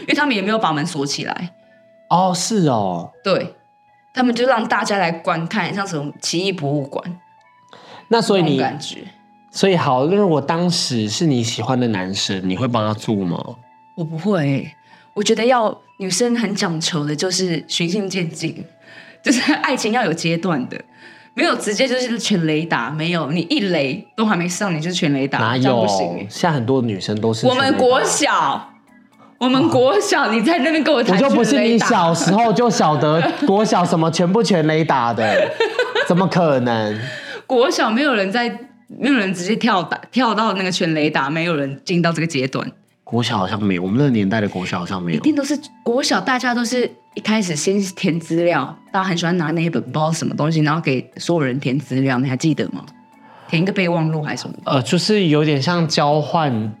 [0.00, 1.50] 因为他们也没有把门锁起来，
[2.08, 3.10] 哦，是哦。
[3.22, 3.54] 对
[4.14, 7.20] 他们就让大家来观看，像什么奇异博物馆
[8.08, 9.00] 那所以你，感觉。
[9.50, 13.38] 所以好，那如果当时是你喜欢的男生，你会帮他做吗？
[13.94, 14.72] 我不会，
[15.12, 18.64] 我觉得要女生很讲求的就是循序渐进，
[19.22, 20.76] 就是爱情要有阶段的。
[21.34, 26.26] 没有直接就是全雷打，没有你一雷都还没上，你就全雷打，哪这样有不行耶？
[26.28, 28.68] 现在很多女生都是我们国小，
[29.38, 35.50] 我们国小，你在那边跟我我谈就不是你小时候就晓得国小什么全不全雷打的，
[36.08, 37.00] 怎么可能？
[37.46, 38.48] 国小没有人在，
[38.88, 42.70] 没有人直接跳打跳到那个全雷打，没有人进到这个阶段，
[43.12, 45.18] 国小好像没有，我们那个年代的国小好像没有。
[45.18, 52.82] 一定都是国小，大家都是一开始先填资料，大家很喜欢拿那一本不知道什么东西，然后给所有人填资料，你还记得吗？
[53.50, 54.56] 填一个备忘录还是什么？
[54.64, 56.72] 呃，就是有点像交换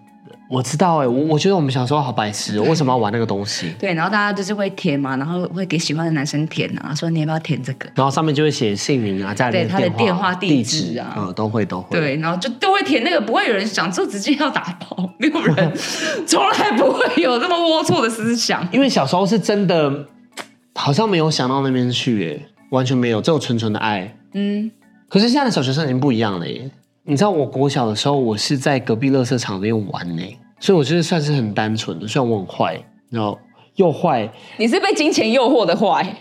[0.52, 3.72] 我知道哎、我我觉得我们小时候好白痴、哦，为什么要玩那个东西？
[3.78, 7.88] 对，然后大家就是会填嘛，然后会给喜欢的男生填啊，说你要不要填这个？
[7.94, 15.72] 然后上面就会写姓名啊、家里面对他的电电话地地址啊嗯，都会都会。，对，然后就都会填那个，不会有人想就直接要打包，没有人，
[16.28, 18.68] 从来不会有这么龌龊的思想。
[18.70, 20.06] 因为小时候是真的，
[20.74, 24.14] 好像没有想到那边去，哎，完全没有，只有纯纯的爱。
[24.34, 24.70] 嗯，
[25.08, 26.70] 可是现在的小学生已经不一样了耶。
[27.04, 30.22] 你知道我国小的时候，我是在隔壁垃圾场里面玩呢，
[30.60, 32.80] 所以我就是算是很单纯的，虽然我很坏，
[33.10, 33.36] 然后
[33.74, 36.16] 又坏，你是被金钱诱惑的坏，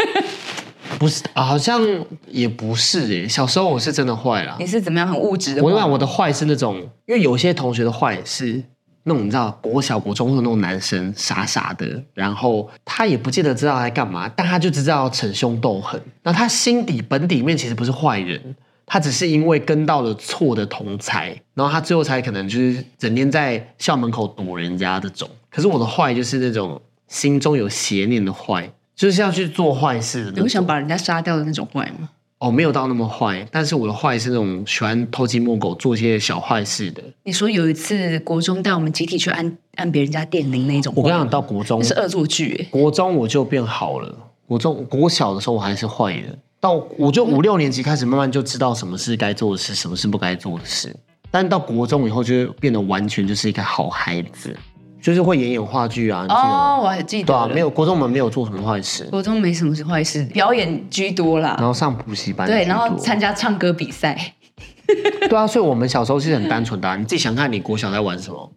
[0.98, 1.80] 不是、啊好像
[2.26, 3.26] 也不是耶。
[3.26, 5.62] 小时候我是真的坏啦你，是怎么样很物质的？
[5.62, 8.62] 我跟你讲，我的坏是那种，因为有些同学的坏是
[9.04, 15.98] 那种你知道国小国中的那种男生，傻傻的，然后他也不见得知道他在干嘛，但他就知道逞凶斗狠。
[16.22, 18.54] 那他心底本底面其实不是坏人，
[18.92, 25.26] 他只是因为跟到了错的同才，然后他最后才可能就是整天在校门口躲人家的种。
[25.48, 26.78] 可是我的坏就是那种
[27.08, 30.36] 心中有邪念的坏，就是要去做坏事的那种。
[30.36, 32.10] 你会想把人家杀掉的那种坏吗？
[32.36, 37.02] 哦，没有到那么坏，但是我的坏是那种喜欢偷鸡摸狗、做一些小坏事的。
[37.22, 42.68] 你说有一次国中带我们集体去按按别人家电铃那种，我跟你讲，到国中，是恶作剧哎。
[42.70, 44.14] 国中我就变好了。
[44.46, 50.94] 国中国小的时候我还是坏的，到我就五六年级开始慢慢就知道什么是该做的事，什么是不该做的事。
[51.28, 54.56] 但到国中以后，就变得完全就是一个好孩子，
[55.00, 56.24] 就是会演演话剧啊？
[56.28, 61.56] 哦，我还记得对啊，没有国中我们没有做什么坏事，国中没什么是坏事，表演居多啦。
[61.58, 64.34] 然后上补习班对，然后参加唱歌比赛，
[65.28, 66.94] 对啊，所以我们小时候是很单纯的、啊。
[66.94, 68.52] 你自己想看，你国小在玩什么？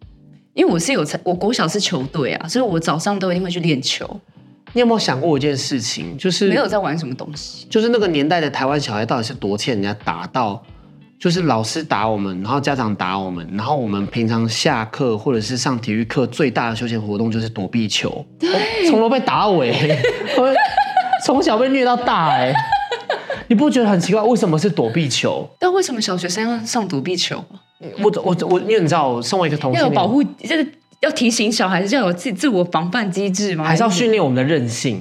[0.54, 4.08] 因为我是有参，我国小是球队啊，所以我早上都一定会去练球，
[4.76, 7.66] 你有没有想过一件事情，就是没有在玩什么东西。
[7.70, 10.62] 就是那个年代的台湾小孩到底是多欠人家打到，
[11.18, 19.98] 就是老师打我们，然后家长打我们，然后我们平常下课或者是上体育课最大的休闲活动就是躲避球，我从头被打尾，
[20.36, 20.54] 我
[21.24, 22.52] 从小被虐到大哎、
[23.48, 24.22] 你不觉得很奇怪？
[24.24, 25.48] 为什么是躲避球？
[25.58, 27.42] 但为什么小学生要上躲避球？
[28.02, 30.66] 我我我，因为你知道，我身为一个同性，要有保护，就是
[31.00, 33.64] 要提醒小孩子要有自自我防范机制吗？
[33.64, 35.00] 还是要训练我们的韧性。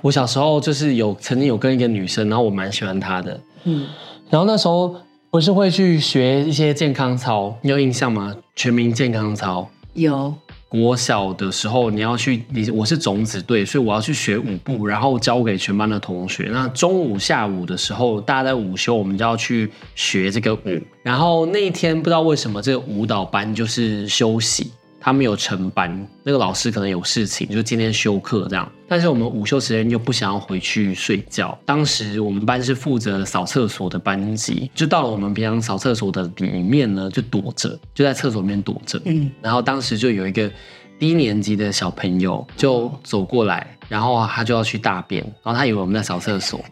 [0.00, 3.86] 我小时候就是有曾经有跟一个女生，然后我蛮喜欢她的，嗯，
[4.30, 4.94] 然后那时候
[5.30, 8.34] 不是会去学一些健康操，你有印象吗？
[8.56, 9.68] 全民健康操。
[9.94, 10.34] 有
[10.68, 16.48] 国小的时候，你要去，你我是种子队，所以我要去学舞步，然后教给全班的同学。
[16.50, 20.80] 那中午、下午的时候，大家在午休，我们就要去学这个舞。
[21.04, 24.72] 然后那一天不知道为什么，这个舞蹈班就是休息，
[25.04, 28.66] 他没有成班，那个老师可能有事情，就今天休课这样。
[28.88, 38.98] 但是我们午休时间又不想要回去睡觉，当时我们班是负责扫厕所的班级，就到了我们平常扫厕所的里面呢，就躲着，就在厕所里面躲着。
[39.04, 40.50] 嗯，然后当时就有一个
[40.98, 46.64] 低年级的小朋友就走过来，然后他就要去大便，然后他以为我们在扫厕所，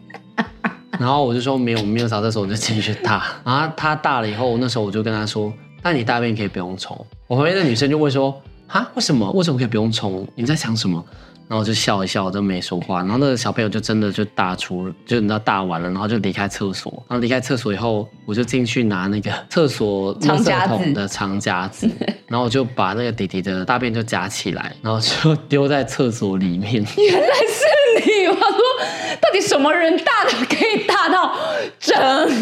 [0.97, 3.23] 然后我就说没有，我们没有扫厕所，我就进去大。
[3.43, 5.53] 然后他大了以后，那时候我就跟他说，
[5.83, 7.05] 那你大便可以不用冲。
[7.27, 9.29] 我旁边的女生就会说，啊，为什么？
[9.33, 10.25] 为什么可以不用冲？
[10.33, 11.03] 你在想什么？
[11.45, 12.99] 然后我就笑一笑，我就没说话。
[12.99, 16.91] 然后那个小朋友就真的就大出，就你知道大完了，然后就离开厕所。
[17.09, 21.87] 然后离开厕所以后，我就进去拿那个厕所垃圾桶的长夹子，
[22.33, 26.83] 然后我就把那个弟弟的大便就夹起来，然后就丢在厕所里面。
[26.97, 28.25] 原来是你！
[28.27, 28.49] 我说，
[29.21, 31.35] 到底什么人大的可以大到
[31.79, 31.95] 整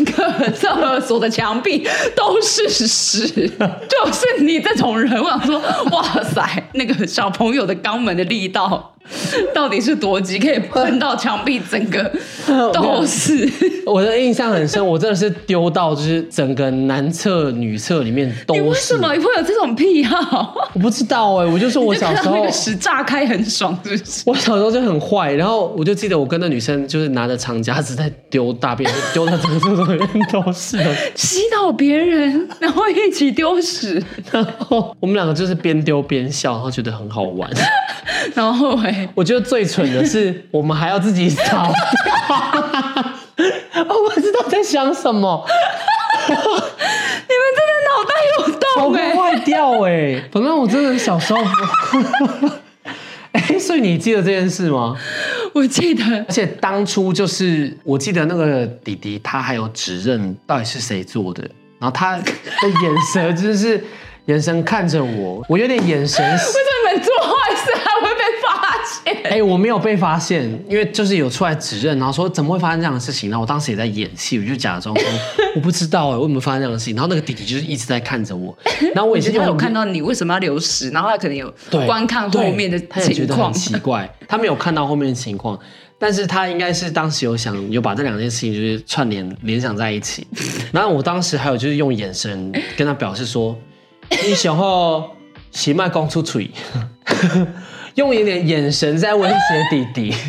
[0.05, 1.85] 个厕所的墙壁
[2.15, 3.27] 都是屎？
[3.89, 5.21] 就是你这种人。
[5.21, 5.59] 我想说，
[5.91, 8.95] 哇塞，那个小朋友的肛门的力道
[9.53, 12.11] 到底是多急，可以喷到墙壁整个
[12.73, 13.49] 都是。
[13.85, 18.61] 我的印象很深，我真的是丢到就是整个男厕、女厕里面都是。
[18.61, 20.53] 你为什么会有这种癖好？
[20.73, 24.23] 我不知道哎、我就说我小时候那个，屎炸开很爽，是不是？
[24.25, 30.95] 我小时候就很坏，然后我就记得我跟那女生就是拿着长夹子在丢大便，丢到整个厕所里面都是的。
[31.15, 37.49] 洗脑别人，然后一起丢屎，然后我们两个就是边丢边笑，然后觉得很好玩。
[38.35, 41.43] 然后哎、我觉得最蠢的是，我们还要自己扫。
[41.45, 41.73] 掉。
[43.87, 45.45] 我不知道在想什么，
[46.27, 46.39] 你们
[47.57, 51.41] 真的脑袋有头洞哎、会坏掉哎、反正我真的小时候，
[53.31, 54.95] 哎、所以你记得这件事吗？
[55.53, 56.03] 我记得。
[56.03, 61.41] 而且当初就是我记得那个弟弟他还有指认到底是谁做的，
[61.79, 62.23] 然后他的
[62.83, 63.83] 眼神就是
[64.25, 66.59] 眼神看着我，我有点眼神 为什么
[66.91, 67.10] 你们做
[69.23, 73.29] 哎、我没有被发现，因为就是有出来指认，然后说怎么会发生这样的事情？
[73.29, 75.05] 然后我当时也在演戏，我就假装说
[75.55, 76.95] 我不知道哎、为什么发生这样的事情？
[76.95, 78.57] 然后那个弟弟就是一直在看着我，
[78.93, 81.53] 然后我也是他有看到你为什么要流失，然后他可能有
[81.85, 83.53] 观看后面的情况得很。
[83.53, 85.57] 奇怪，他没有看到后面的情况，
[85.97, 90.27] 但是他应该是当时有想有把这两件事情就是串联联想在一起。
[90.71, 93.57] 然后我当时还有就是用眼神跟他表示说，
[94.27, 95.09] 你小后
[95.51, 96.49] 喜脉光出嘴，
[97.95, 99.35] 用一点眼神在威胁
[99.69, 100.15] 弟弟。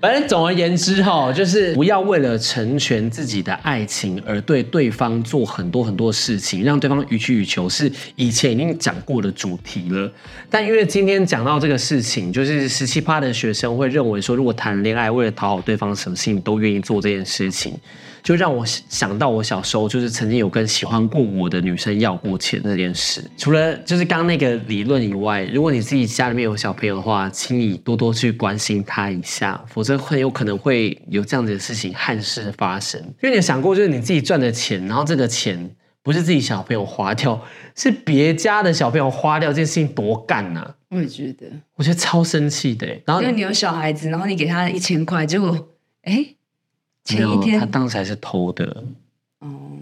[0.00, 10.10] 反正总而言之哈，就是不要为了成全自己的爱情而对对方做很多很多事情，让对方予取予求，是以前已经讲过的主题了。
[10.48, 17.74] 但因为今天讲到这个事情，就是十七趴的学生会认为说，如果谈恋爱为了讨好对方，什么事情都愿意做这件事情，
[18.22, 23.22] 就让我想到我小时候就是曾经有跟喜欢过我的女生要过钱这件事。
[23.36, 33.00] 除了就是刚刚那个理论以外，如果你自己家里面有小朋友的话，请你多多去关心他一下，否则很有可能会有这样子的事情憾事发生。
[33.22, 35.70] 因为你想过，就是你自己赚的钱，然后这个钱
[36.02, 37.40] 不是自己小朋友花掉，
[37.74, 41.46] 是别家的小朋友花掉，这件事情多干呐、我也觉得，
[41.76, 42.86] 我觉得超生气的。
[43.04, 45.68] 然后因为你有小孩子，然后你给他一千块，结果
[46.02, 46.26] 哎，
[47.04, 48.84] 前一天他当时还是偷的，
[49.40, 49.78] 哦，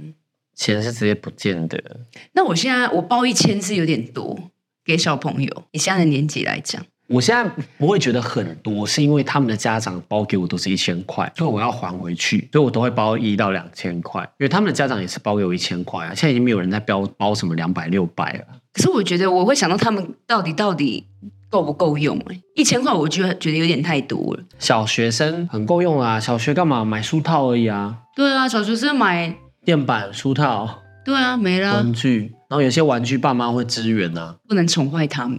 [0.54, 2.00] 钱是直接不见的。
[2.32, 4.50] 那我现在我包一千是有点多
[4.84, 16.14] 给小朋友，以现在的年纪来讲，我现在不会觉得很多，是因为他们的家长包给我都是一千块，所以我要还回去，所以我都会包一到两千块，因为他们的家长也是包给我一千块啊。
[16.14, 18.60] 现在已经没有人在包包什么两百六百了。
[18.72, 21.06] 可是我觉得我会想到他们到底到底
[21.50, 24.42] 够不够用、哎，一千块我觉得觉得有点太多了。
[24.58, 29.34] 小学生很够用啊，小学干嘛买书套而已啊，对啊，小学生买，
[29.64, 34.36] 垫板、书套、对啊，没啦，玩具，然后有些玩具爸妈会支援啊。
[34.48, 35.38] 不能宠坏他们。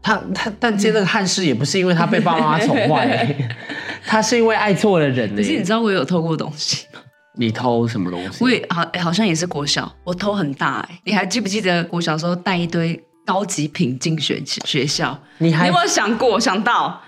[0.00, 3.56] 他他，但今天那个汉室也不是因为他被爸妈宠坏、欸，
[4.06, 7.00] 他是因为爱错了人呢、可是你知道我有偷过东西吗？
[7.36, 8.42] 你偷什么东西？
[8.42, 15.18] 我也好、哎好像也是国小，我偷很大哎、你还记不记得国小时候带一堆高级品进学学校？
[15.36, 16.98] 你有没有想过想到？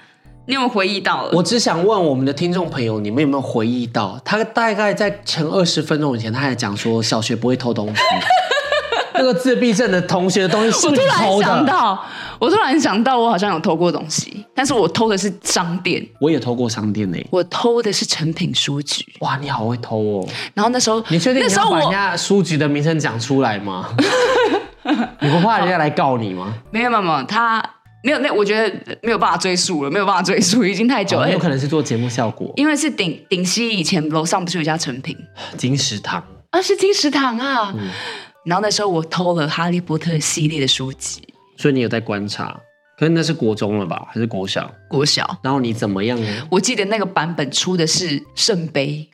[0.44, 1.30] 你有没有回忆到了？
[1.32, 8.02] 我只想问我们的听众朋友，你们有没有回忆到，他大概在前二十分钟以前，他还讲说小学不会偷东西。
[9.14, 11.66] 那个自闭症的同学的东西是我突不是你偷然想？
[11.66, 12.04] 到，
[12.38, 19.04] 我突然想到，我好像有偷过东西，但是我偷的是商店，我也偷过商店呢、我偷的是成品书局。
[19.20, 20.28] 哇，你好会偷哦！
[20.54, 23.94] 然后那时候，你确定那时候我你要把人家书局的名称讲出来吗？
[25.20, 26.54] 你不怕人家来告你吗？
[26.70, 27.62] 没有没有没有，他
[28.02, 31.26] 没有那，我觉得没有办法追溯了，没有办法追溯，已经太久了。
[31.26, 32.52] 哦有可能是做节目效果。
[32.56, 35.16] 因为是顶顶溪以前楼上不是有一家成品
[35.56, 37.74] 金石堂，啊，是金石堂啊。
[37.76, 37.88] 嗯
[38.46, 41.22] 然后那时候我偷了《哈利波特》系列的书籍，
[41.58, 42.58] 所以你有在观察。
[42.98, 44.70] 可是那是国中了吧，还是国小？
[44.88, 45.38] 国小。
[45.42, 46.26] 然后你怎么样呢？
[46.50, 49.06] 我记得那个版本出的是圣杯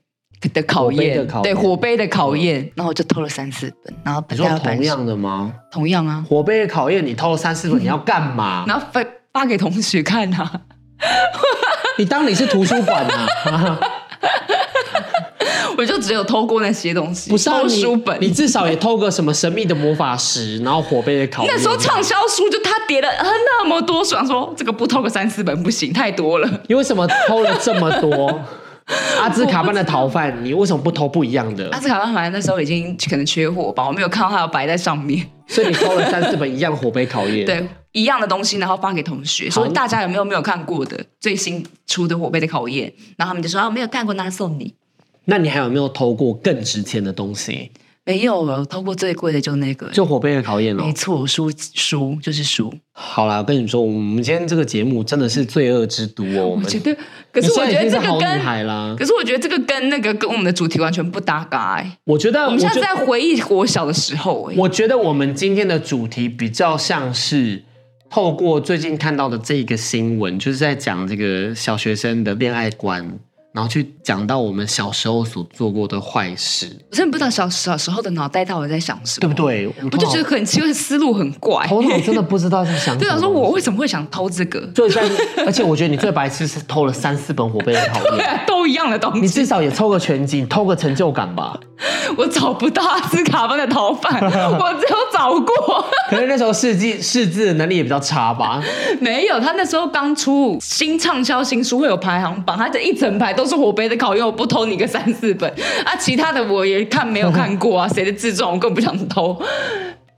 [0.48, 5.52] 的考验，对火杯的考验，然后我就偷了三四本，然后你本来说同样的吗？
[5.70, 8.64] 同样啊，火杯的考验，你偷了三四本，你要干嘛？
[8.68, 10.60] 然后发发给同学看啊。
[11.98, 13.78] 你当你是图书馆啊？
[15.78, 18.16] 我就只有偷过那些东西，偷不是啊你书本。
[18.20, 21.52] 你至少也偷个什么神秘的魔法石，然后火杯的考验。
[21.54, 26.60] 那时候畅销书就他叠了啊那么多书，想说这个不偷个三四本不行，太多了。
[26.68, 28.40] 你为什么偷了这么多？
[29.20, 31.78] 阿兹卡班的逃犯，你为什么不偷不一样的 阿？
[31.80, 35.28] 兹卡班好像那时候已经可能缺货吧，我没有看到它有摆在上面。
[35.48, 37.44] 所以你偷了三四本一样火杯考验。
[37.46, 42.92] 对，一样的东西，然后发给同学，说大家有没有没有看过的最新出的火杯的考验？
[43.16, 44.74] 然后他们就说啊没有看过，那送你。
[45.24, 47.72] 那你还有没有偷过更值钱的东西？
[48.06, 50.92] 没有了，偷过最贵的就那个，就火杯的考验哦没。
[50.92, 52.72] 错，输输就是输。
[52.92, 56.46] 好啦，我跟你说，我们今天这个节目真的是罪恶之都哦。
[56.54, 56.96] 我们我觉得，
[57.32, 58.96] 可是我觉得这个跟。
[58.96, 61.98] 可是我觉得这个跟那个跟我们的主题完全不搭嘎哎。
[62.04, 64.54] 我觉得，我们现在在回忆我小的时候哎。
[64.56, 67.64] 我觉得我们今天的主题比较像是
[68.08, 73.18] 透过最近看到的这一个新闻，就是在讲这个小学生的恋爱观，
[73.56, 79.34] 然后去讲到我们小时候所做过的坏事，我真的不知道小小时候的脑袋到底在想什么，对不？
[79.34, 79.66] 对？
[79.66, 81.66] 我我就觉得很奇怪，思路很怪。
[81.66, 82.98] 头脑真的不知道在想什么。
[83.00, 84.60] 对啊，说我为什么会想偷这个？
[84.74, 85.02] 最在，
[85.46, 88.16] 而且我觉得你最白痴是偷了三四本火杯的考验。
[88.18, 91.58] 对啊，都一样的东西你，至少也抽个全景，偷个成就感吧。
[92.18, 98.62] 我找不到阿兹卡班的逃犯， 我只有找过，可是那时候识字识字的能力也比较差吧？
[99.00, 99.40] 没有。
[99.40, 105.50] 他那时候刚出新畅销新书会有排行榜，他这一整排都是火杯的考验，我不偷你个三四本
[105.84, 109.40] 啊，其他的我也看没有看过啊，谁的自传我更不想偷。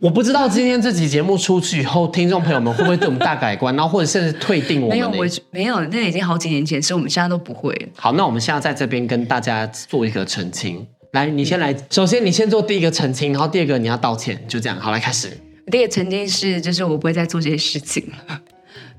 [0.01, 7.75] 我不知道今天这集节目出去以后，听众朋友们会不会对我们大改观，然后或者甚至退订我们没有，我没有，那已经好几年前，所以我们现在都不会。
[7.97, 10.87] 好，那我们现在在这边跟大家做一个澄清。
[11.13, 14.79] 来，你先来，首先你先做第一个澄清，然后第二个你要道歉，就这样。
[14.79, 15.37] 好，来开始。
[15.69, 18.41] 第一个澄清是，就是我不会再做这些事情了。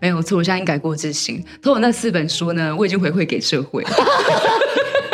[0.02, 1.44] 没有错，我现在已经改过自新。
[1.62, 3.84] 偷我那四本书呢，我已经回馈给社会。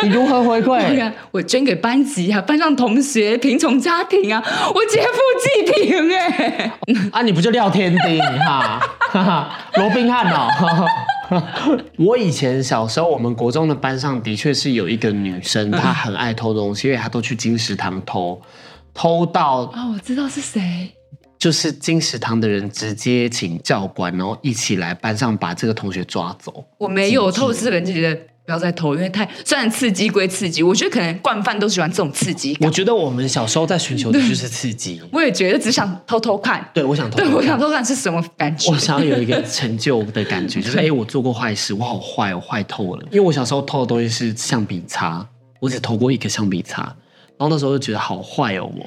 [0.02, 1.00] 你如何回对馈？
[1.02, 4.42] 啊，我捐给班级啊，班上同学、贫穷家庭啊，
[4.74, 6.72] 我劫富济贫哎、
[7.10, 8.78] 啊，你不就廖天丁哈？
[9.10, 10.48] 哈哈，罗宾汉哦。
[11.96, 18.40] 我以前小时候，我们国中的班上的确是有一个女生，她很爱偷东西，因为她都去金石堂偷，
[18.94, 20.92] 偷到啊，我知道是谁。
[21.38, 26.64] 就是金石堂的人直接请教官，然后一起来班上把这个同学抓走。
[26.78, 32.66] 我没有偷四本，就觉得不要再偷，因为太虽然刺激归刺激，我觉得可能惯犯都喜欢这种刺激感。
[32.66, 35.00] 我觉得我们小时候在寻求的就是刺激。
[35.12, 37.36] 我也觉得只想偷偷看，对，我想偷偷对看。
[37.36, 38.78] 我想偷看是什么感觉我。
[38.78, 43.02] 想要有一个成就的感觉，就是 哎、诶我做过坏事，我好坏，我坏透了。
[43.10, 45.26] 因为我小时候偷的东西是橡皮擦，
[45.60, 48.86] 我只偷过一个橡皮擦，然后那时候就觉得好坏哦，我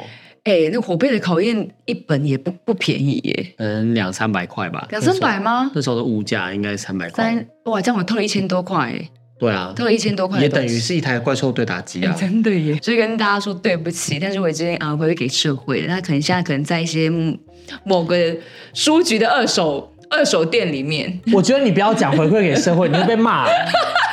[0.49, 5.71] 哎、那火贝的考验一本也不不便宜耶，嗯两三百块吧，两三百吗？
[5.73, 7.45] 那时候的物价应该三百块三。
[7.65, 12.15] 哇，这样我偷了一千多块哎，对啊，偷了一千多块也，等于是一台怪兽对打机哎啊。
[12.19, 15.87] 真的耶，所以跟大家说对不起，但是我已经啊回馈给社会了。
[15.87, 17.37] 那可能现在可能在一些嗯
[17.83, 18.35] 某个
[18.73, 23.45] 书局的二手二手店里面， 我觉得你不要讲回馈给社会，你会被骂，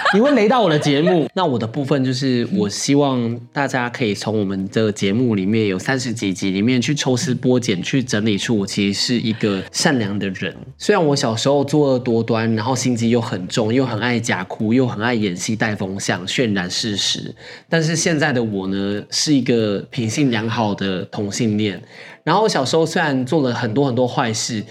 [0.14, 1.28] 你会雷到我的节目。
[1.34, 10.54] 那我的部分就是，我希望大家可以从我们的节目里面有三十几集里面去抽丝剥茧，去整理出我其实是一个善良的人。
[10.78, 17.34] 虽然我小时候作恶多端，然后心机又很重，又很爱假哭，又很爱演戏带风向，渲染事实，
[17.68, 21.82] 但是现在的我呢，是一个品性良好的同性恋。
[22.22, 24.64] 然后小时候虽然做了很多很多坏事，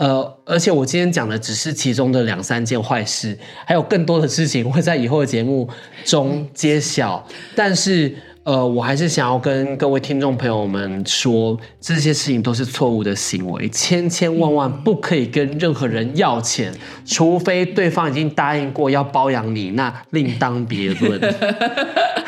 [0.00, 5.68] 呃，而且我今天讲的只是其中的两三件坏事，还有更多的事情会在以后的节目
[6.06, 7.22] 中揭晓。
[7.54, 16.72] 但是，呃，我还是想要跟各位听众朋友们说，这些事情都是错误的行为，千千万万不可以跟任何人要钱，
[17.04, 21.20] 除非对方已经答应过要包养你，那另当别论。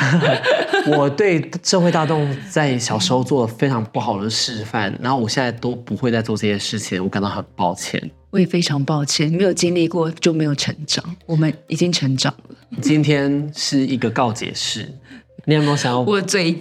[0.99, 8.11] 我对社会大众在小时候做了非常不好的示范，然后我现在都不会再做这些事情，我感到很抱歉。
[8.29, 12.57] 我也非常抱歉，没有经历过就没有成长，我们已经成长了。
[12.81, 14.89] 今天是一个告解式，
[15.47, 16.01] 你有没有想要？
[16.01, 16.57] 我嘴，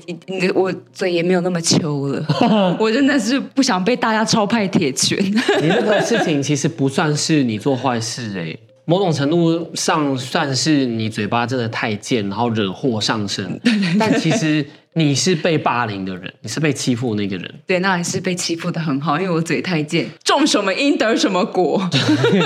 [0.55, 2.25] 我嘴也没有那么秋了，
[2.79, 5.17] 我真的是不想被大家超派铁拳。
[5.23, 13.59] 你那个事情其实不算是你做坏事哎、某种程度上算是你嘴巴真的太贱，然后惹祸上身。
[13.99, 17.53] 但其实你是被霸凌的人，你是被欺负的那个人。
[17.67, 21.87] 对，那还是被欺负的很好，因为我嘴太贱，种什么因得什么果。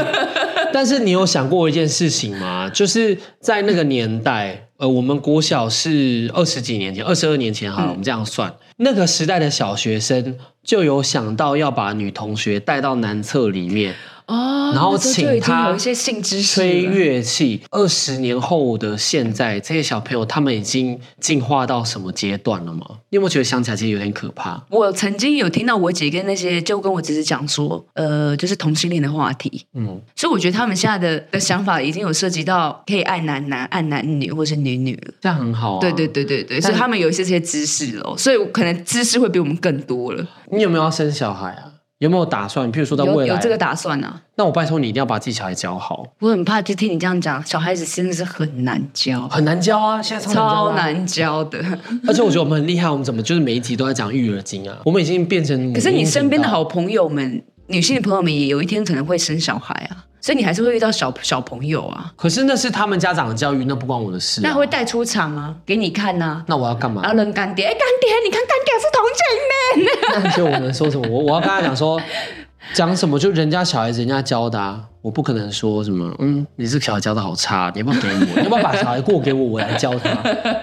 [0.73, 2.69] 但是你有想过一件事情吗？
[2.69, 13.95] 就是在那个年代，呃，我们国小是二十几年前，二十二年前好了，我们这样算，那个时代的小学生就有想到要把女同学带到男厕里面，
[14.28, 17.61] 哦然后请他有一些性知识吹了乐器。
[17.71, 22.86] 二十年后的现在，这些小朋友他们已经进化到什么阶段了吗？
[23.09, 24.61] 你有没有觉得想起来其实有点可怕？
[24.69, 35.13] 我曾经有听到我姐跟那些就跟我侄子讲说，呃，就是同性恋的话题，嗯，所以我觉得他们现在的的想法已经有涉及到可以爱男男、爱男女或是女女了。
[35.21, 35.80] 这样很好啊。
[35.80, 40.28] 对对对对对，所以他们有一些这些知识了，所以可能知识会比我们更多了。
[40.51, 41.71] 你有没有要生小孩啊？
[42.00, 42.72] 有没有打算？
[42.74, 44.22] 譬如说在未来，有有这个打算啊。
[44.36, 51.60] 那我拜托你一定要把自己小孩教好，我很怕，就听你这样讲，小孩子真的是很难教，很难教啊，现在超难教超难教的。
[52.06, 54.78] 而且我觉得我们很厉害，我们怎么就是每一集都在讲育儿经啊？
[54.84, 64.49] 我们已经变成可是你身边的好朋友们，女性的朋友们，也有一天可能会生小孩啊，所以你还是会遇到小小朋友啊，可是那是他们家长的教育，那不关我的事、啊。
[64.49, 67.11] 那会带出场啊，给你看呐、那我要干嘛然？
[67.11, 70.23] 后扔干爹，哎，干爹，你看干爹是同性恋。
[70.26, 71.07] 那就我能说什么？
[71.07, 72.01] 我我要跟他讲说，
[72.73, 78.26] 讲什么就人家小孩子人家教的啊，我不可能说什么，嗯，你这个小孩教的好差，你要不要给我？
[78.38, 80.09] 你要不要把小孩过给我，我来教他？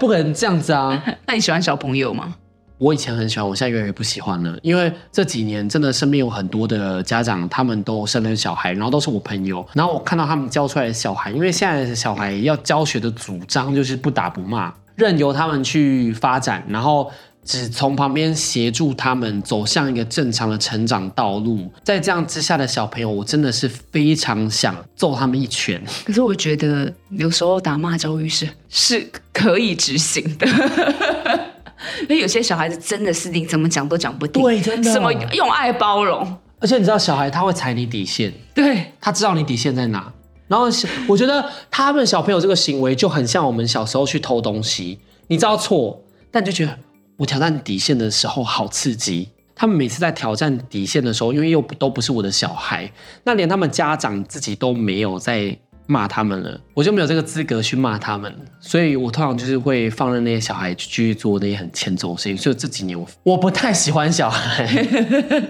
[0.01, 1.01] 不可能这样子啊！
[1.27, 2.35] 那你喜欢小朋友吗？
[2.83, 17.09] 我以前很喜欢，我现在越来越不喜欢了，因为这几年真的身边有很多的家长，他们都生了小孩，然后都是我朋友，然后我看到他们教出来的小孩，因为现在的小孩要教学的主张就是不打不骂，任由他们去发展，然后
[17.45, 21.71] 只从旁边协助他们走向一个正常的成长道路。
[21.85, 25.81] 在这样之下的小朋友，我真的是非常想揍他们一拳。
[26.05, 31.52] 可是我觉得有时候打骂教育是是可以执行的。
[32.03, 40.13] 因为有些小孩子真的是你怎么讲都讲不定，对真的什么用爱包容，而且你知道，小孩他会踩你底线，对，他知道你底线在哪。
[40.49, 40.67] 然后
[41.07, 46.79] 我觉得他们小朋友这个行为就很像我们小时候去偷东西，你知道错，但你就觉得
[47.17, 49.31] 我挑战底线的时候好刺激。
[49.55, 52.91] 他们每次在挑战底线的时候，因为又不都不是我的小孩，
[53.25, 55.57] 那连他们家长自己都没有在
[55.87, 62.37] 骂他们了，我就没有这个资格去骂他们，所以我通常就是会放任那些小孩去继续做那些很欠揍的事情。
[62.37, 64.67] 所以这几年我我不太喜欢小孩，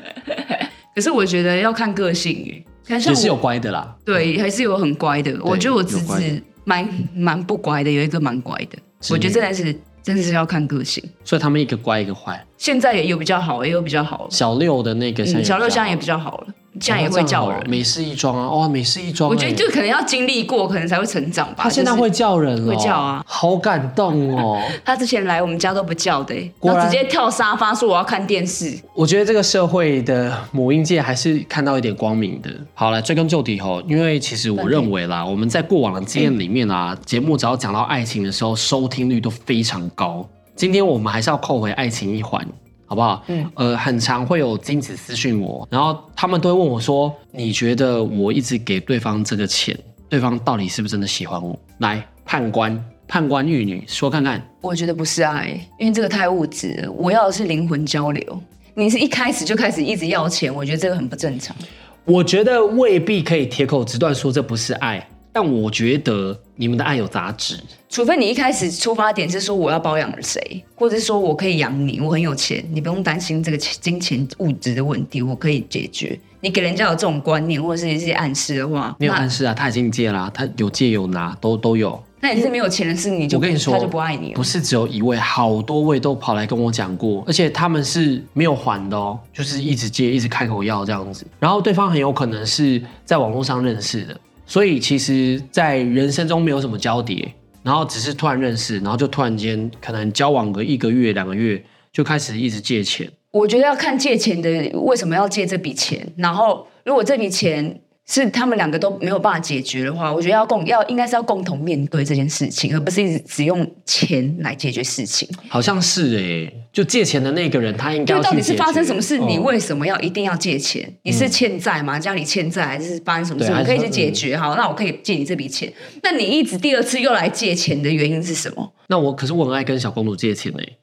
[0.95, 3.97] 可是我觉得要看个性耶，看像也是有乖的啦。
[4.05, 5.37] 对，还是有很乖的。
[5.43, 8.79] 我觉得我侄子蛮蛮不乖的，有一个蛮乖的。
[9.11, 9.65] 我觉得真的是
[10.03, 11.03] 真的是要看个性。
[11.25, 12.45] 所以他们一个乖一个坏。
[12.57, 14.29] 现在也有比较好，也有比较好。
[14.31, 17.71] 小六的那个小六现在也比比较好了，现较好在也会叫人。
[17.71, 19.35] 美式一桩啊，哇，美式一桩欸。
[19.35, 21.55] 我觉得就可能要经历过，可能才会成长吧。
[21.59, 24.61] 他现在会叫人了，会叫啊好感动哦。
[24.85, 28.77] 他之前来我们家都不叫的、欸，然然后直接跳沙发说我要看电视。
[28.95, 32.51] 我觉得这个社会的母婴界还是看到一点光明的。
[32.75, 40.29] 好，来追根究底吼，因为其实我认为啦，我们在过往的经验里面啊，节目只要讲到爱情的时候，收听率都非常高。
[40.57, 42.47] 今天我们还是要扣回爱情一环。
[42.93, 43.25] 好不好？
[43.29, 49.75] 嗯，呃，很常会有精子私讯我，然后他们都会问我说：“你觉得我一直给对方这个钱，
[50.11, 54.47] 对方到底是不是真的喜欢我？”来，判官，判官玉女，说看看。
[54.61, 56.93] 我觉得不是爱，因为这个太物质了。
[56.93, 58.43] 我要的是灵魂交流。
[58.75, 61.57] 你是一开始就开始一直要钱，我觉得这个很不正常。
[62.05, 67.59] 我觉得未必可以铁口直断说这不是爱，但我觉得你们的爱有杂质。
[67.89, 76.19] 除非你一开始出发点是说我要包养谁，或者是说我可以养你，我很有钱，你不用担心这个钱金钱物质的问题，我可以解决。
[76.41, 82.03] 你给人家有这种观念或者是一些暗示的话，没有暗示啊，他已经借啦、他有借有拿，都都有。
[82.21, 84.45] 那你是没有钱的事，你就我跟你说，他就不爱你了不。
[84.45, 91.27] 是只有一位，好多位都跑来跟我讲过，而且他们是没有还的哦，就是一直借，一直开口要这样子。
[91.39, 94.17] 然后对方很有可能是在网络上认识的，
[94.53, 97.27] 所以其实，在人生中没有什么交叠，
[97.63, 103.11] 然后只是突然认识，然后就突然间可能交往个一个月、两个月，就开始一直借钱。
[103.31, 104.51] 我觉得要看借钱的
[104.81, 115.27] 为什么要借这笔钱，然后如果这笔钱是他们两个都没有办法解决的话，我觉得要共要应该是要共同面对这件事情，而不是一直只用钱来解决事情。
[115.49, 119.19] 好像是哎、就借钱的那个人，他应该就到底是发生什么事？
[119.19, 120.91] 你哦为什么要一定要借钱？
[121.03, 121.99] 你是欠债吗？
[121.99, 123.51] 家里欠债还是发生什么事？
[123.51, 124.35] 对我可以去解决。
[124.35, 125.71] 好，那我可以借你这笔钱。
[126.03, 128.73] 那你一直第二次又来借钱的原因是什么？
[128.89, 130.79] 那我可是我很爱跟小公主借钱嘞。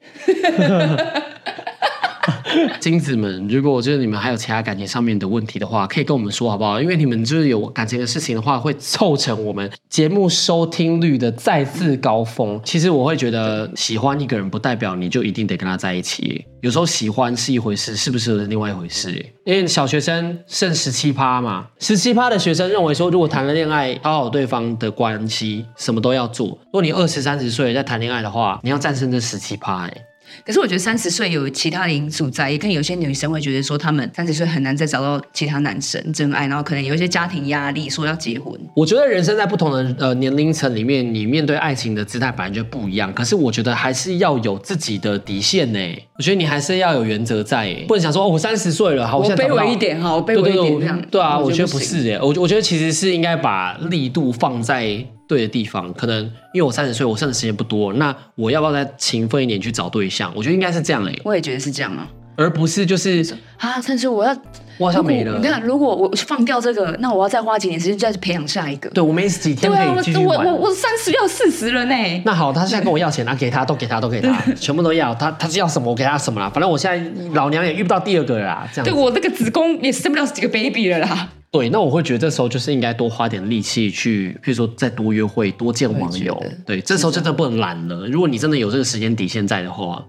[2.80, 6.80] 金子们，如果就是你们还有其他感情上面的问题的话，可以跟我们说好不好？
[6.80, 12.60] 因为你们就是有感情的事情的话，会凑成我们节目收听率的再次高峰。
[12.64, 16.44] 其实我会觉得，喜欢一个人不代表你就一定得跟他在一起。
[16.60, 19.10] 有时候喜欢是一回事，适不是另外一回事。
[19.44, 26.48] 因为小学生剩十七趴嘛，十七趴的学生认为说，如果谈了恋爱，讨好对方的关系，什么都要做。
[26.48, 29.96] 如果你二十三十岁在谈恋爱的话，你要战胜这十七趴哎。
[30.44, 38.52] 可是我觉得三十岁有其他的因素在，也跟有些女生会觉得说，她们三十岁很难再找到其他男生真爱，然后可能有一些家庭压力，说要结婚。
[38.74, 43.12] 我觉得人生在不同的呃年龄层里面，你面对爱情的姿态本来就不一样。
[43.12, 45.78] 可是我觉得还是要有自己的底线呢。
[46.16, 51.02] 我觉得你还是要有原则在耶，不能想说哦，我三十岁了，好，我卑微一点哈，我卑微一点这样。
[51.10, 55.94] 对啊，我觉得不行是耶，我我觉得其实是应该把力度放在对的地方。
[55.94, 60.32] 可能因为我三十岁，我剩的时间不多，那我要不要再勤奋一点去找对象？
[60.34, 62.08] 我觉得应该是这样哎，我也觉得是这样啊。
[62.36, 63.22] 而不是就是
[63.58, 64.34] 啊，但是我要，
[64.80, 65.48] 我好像没了如果你。
[65.48, 68.88] 看，如果我放掉这个，那我要再花几年时间再去培养下一个。
[68.90, 70.46] 对我没几天对啊，可以继续我我玩。
[70.46, 71.94] 我我三十要四十了呢。
[72.24, 75.14] 那好，他现在跟我要钱，那给他都给他都给他，全部都要。
[75.14, 76.48] 他他是要什么我给他什么啦。
[76.48, 78.84] 反正我现在老娘也遇不到第二个了啦，这样。
[78.84, 81.28] 对我这个子宫也生不了几个 baby 了啦。
[81.52, 86.40] 对，那我会觉得这时候就是应该多花点力气去，譬如说再多约会、多见网友。
[86.64, 88.06] 对，这时候真的不能懒了。
[88.06, 90.04] 如果你真的有这个时间底线在的话，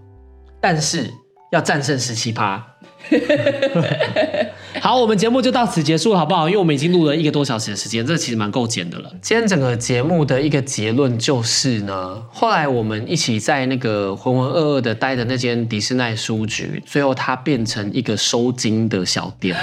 [0.62, 1.10] 但是
[1.52, 2.64] 要战胜十七趴。
[4.82, 6.48] 好，我们节目就到此结束了，好不好？
[6.48, 9.12] 因为我们已经录了一个多小时的时间，这其实蛮够剪的了。
[9.22, 19.56] 今天整个节目的一个结论就是呢，后来我们一起在那个浑浑噩噩的待的那间迪士尼书局，最后它变成一个收金的小店。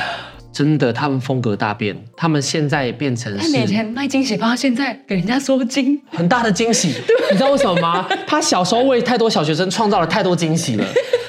[0.51, 6.01] 真的，他们风格大变，他们现在变成他每是天卖惊喜包，现在给人家收金。
[6.11, 6.89] 很大的惊喜。
[7.31, 8.09] 你知道为什么吗？
[8.27, 10.85] 他小时候为太多小学生创造了太多惊喜了，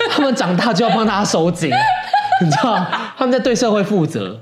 [0.09, 1.69] 他们长大就要帮他收紧。
[2.45, 2.87] 你知道，
[3.17, 4.39] 他们在对社会负责。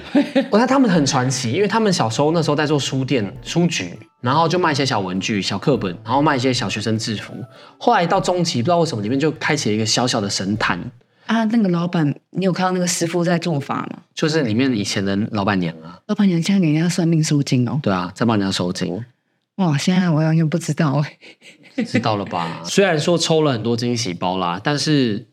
[0.50, 7.34] 我看他们很传奇，因为他们小时候那时候在做书店、书局，然后就卖一些小文具、小课本，然后卖一些小学生制服。
[7.78, 10.78] 后来到中期，不知道为什么里面就开启了一个小小的神坛，
[11.26, 14.02] 啊，那个老板，你有看到那个师傅在做法吗？
[14.14, 17.80] 就是里面以前的老板娘啊，老板娘现在给人家算命收金哦。
[17.82, 19.04] 对啊，在帮人家收金，
[19.56, 21.18] 哇，现在我完全不知道哎。
[21.84, 22.60] 知道了吧？
[22.66, 25.28] 虽然说抽了很多惊喜包啦，但是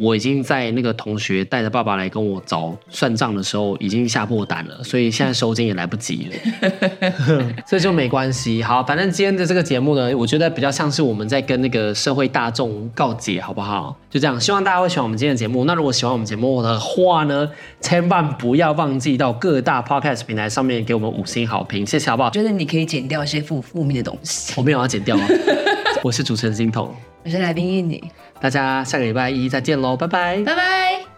[0.00, 8.62] 我已经在那个同学带着爸爸来跟我找算账的时候，已经吓破胆了，所以现在收金也来不及了， 这就没关系。
[8.62, 13.96] 好，反正今天的这个节目呢，我觉得比较像是我们在跟那个社会大众告解，好不好？
[14.08, 15.64] 就这样，希望大家会喜欢我们今天的节目。
[15.64, 22.32] 那如果喜欢我们节目的话呢，千万不要忘记到各大 podcast 平台上面给我们五星好评，谢谢，好不好我？
[22.32, 24.54] 觉得你可以剪掉一些负负面的东西。
[24.56, 25.26] 我没有要剪掉啊，
[26.04, 26.94] 我是主持人金童，
[27.24, 28.02] 我是来宾印你，
[28.40, 30.42] 大家下个礼拜一再见喽，拜拜。
[30.44, 31.17] 拜拜。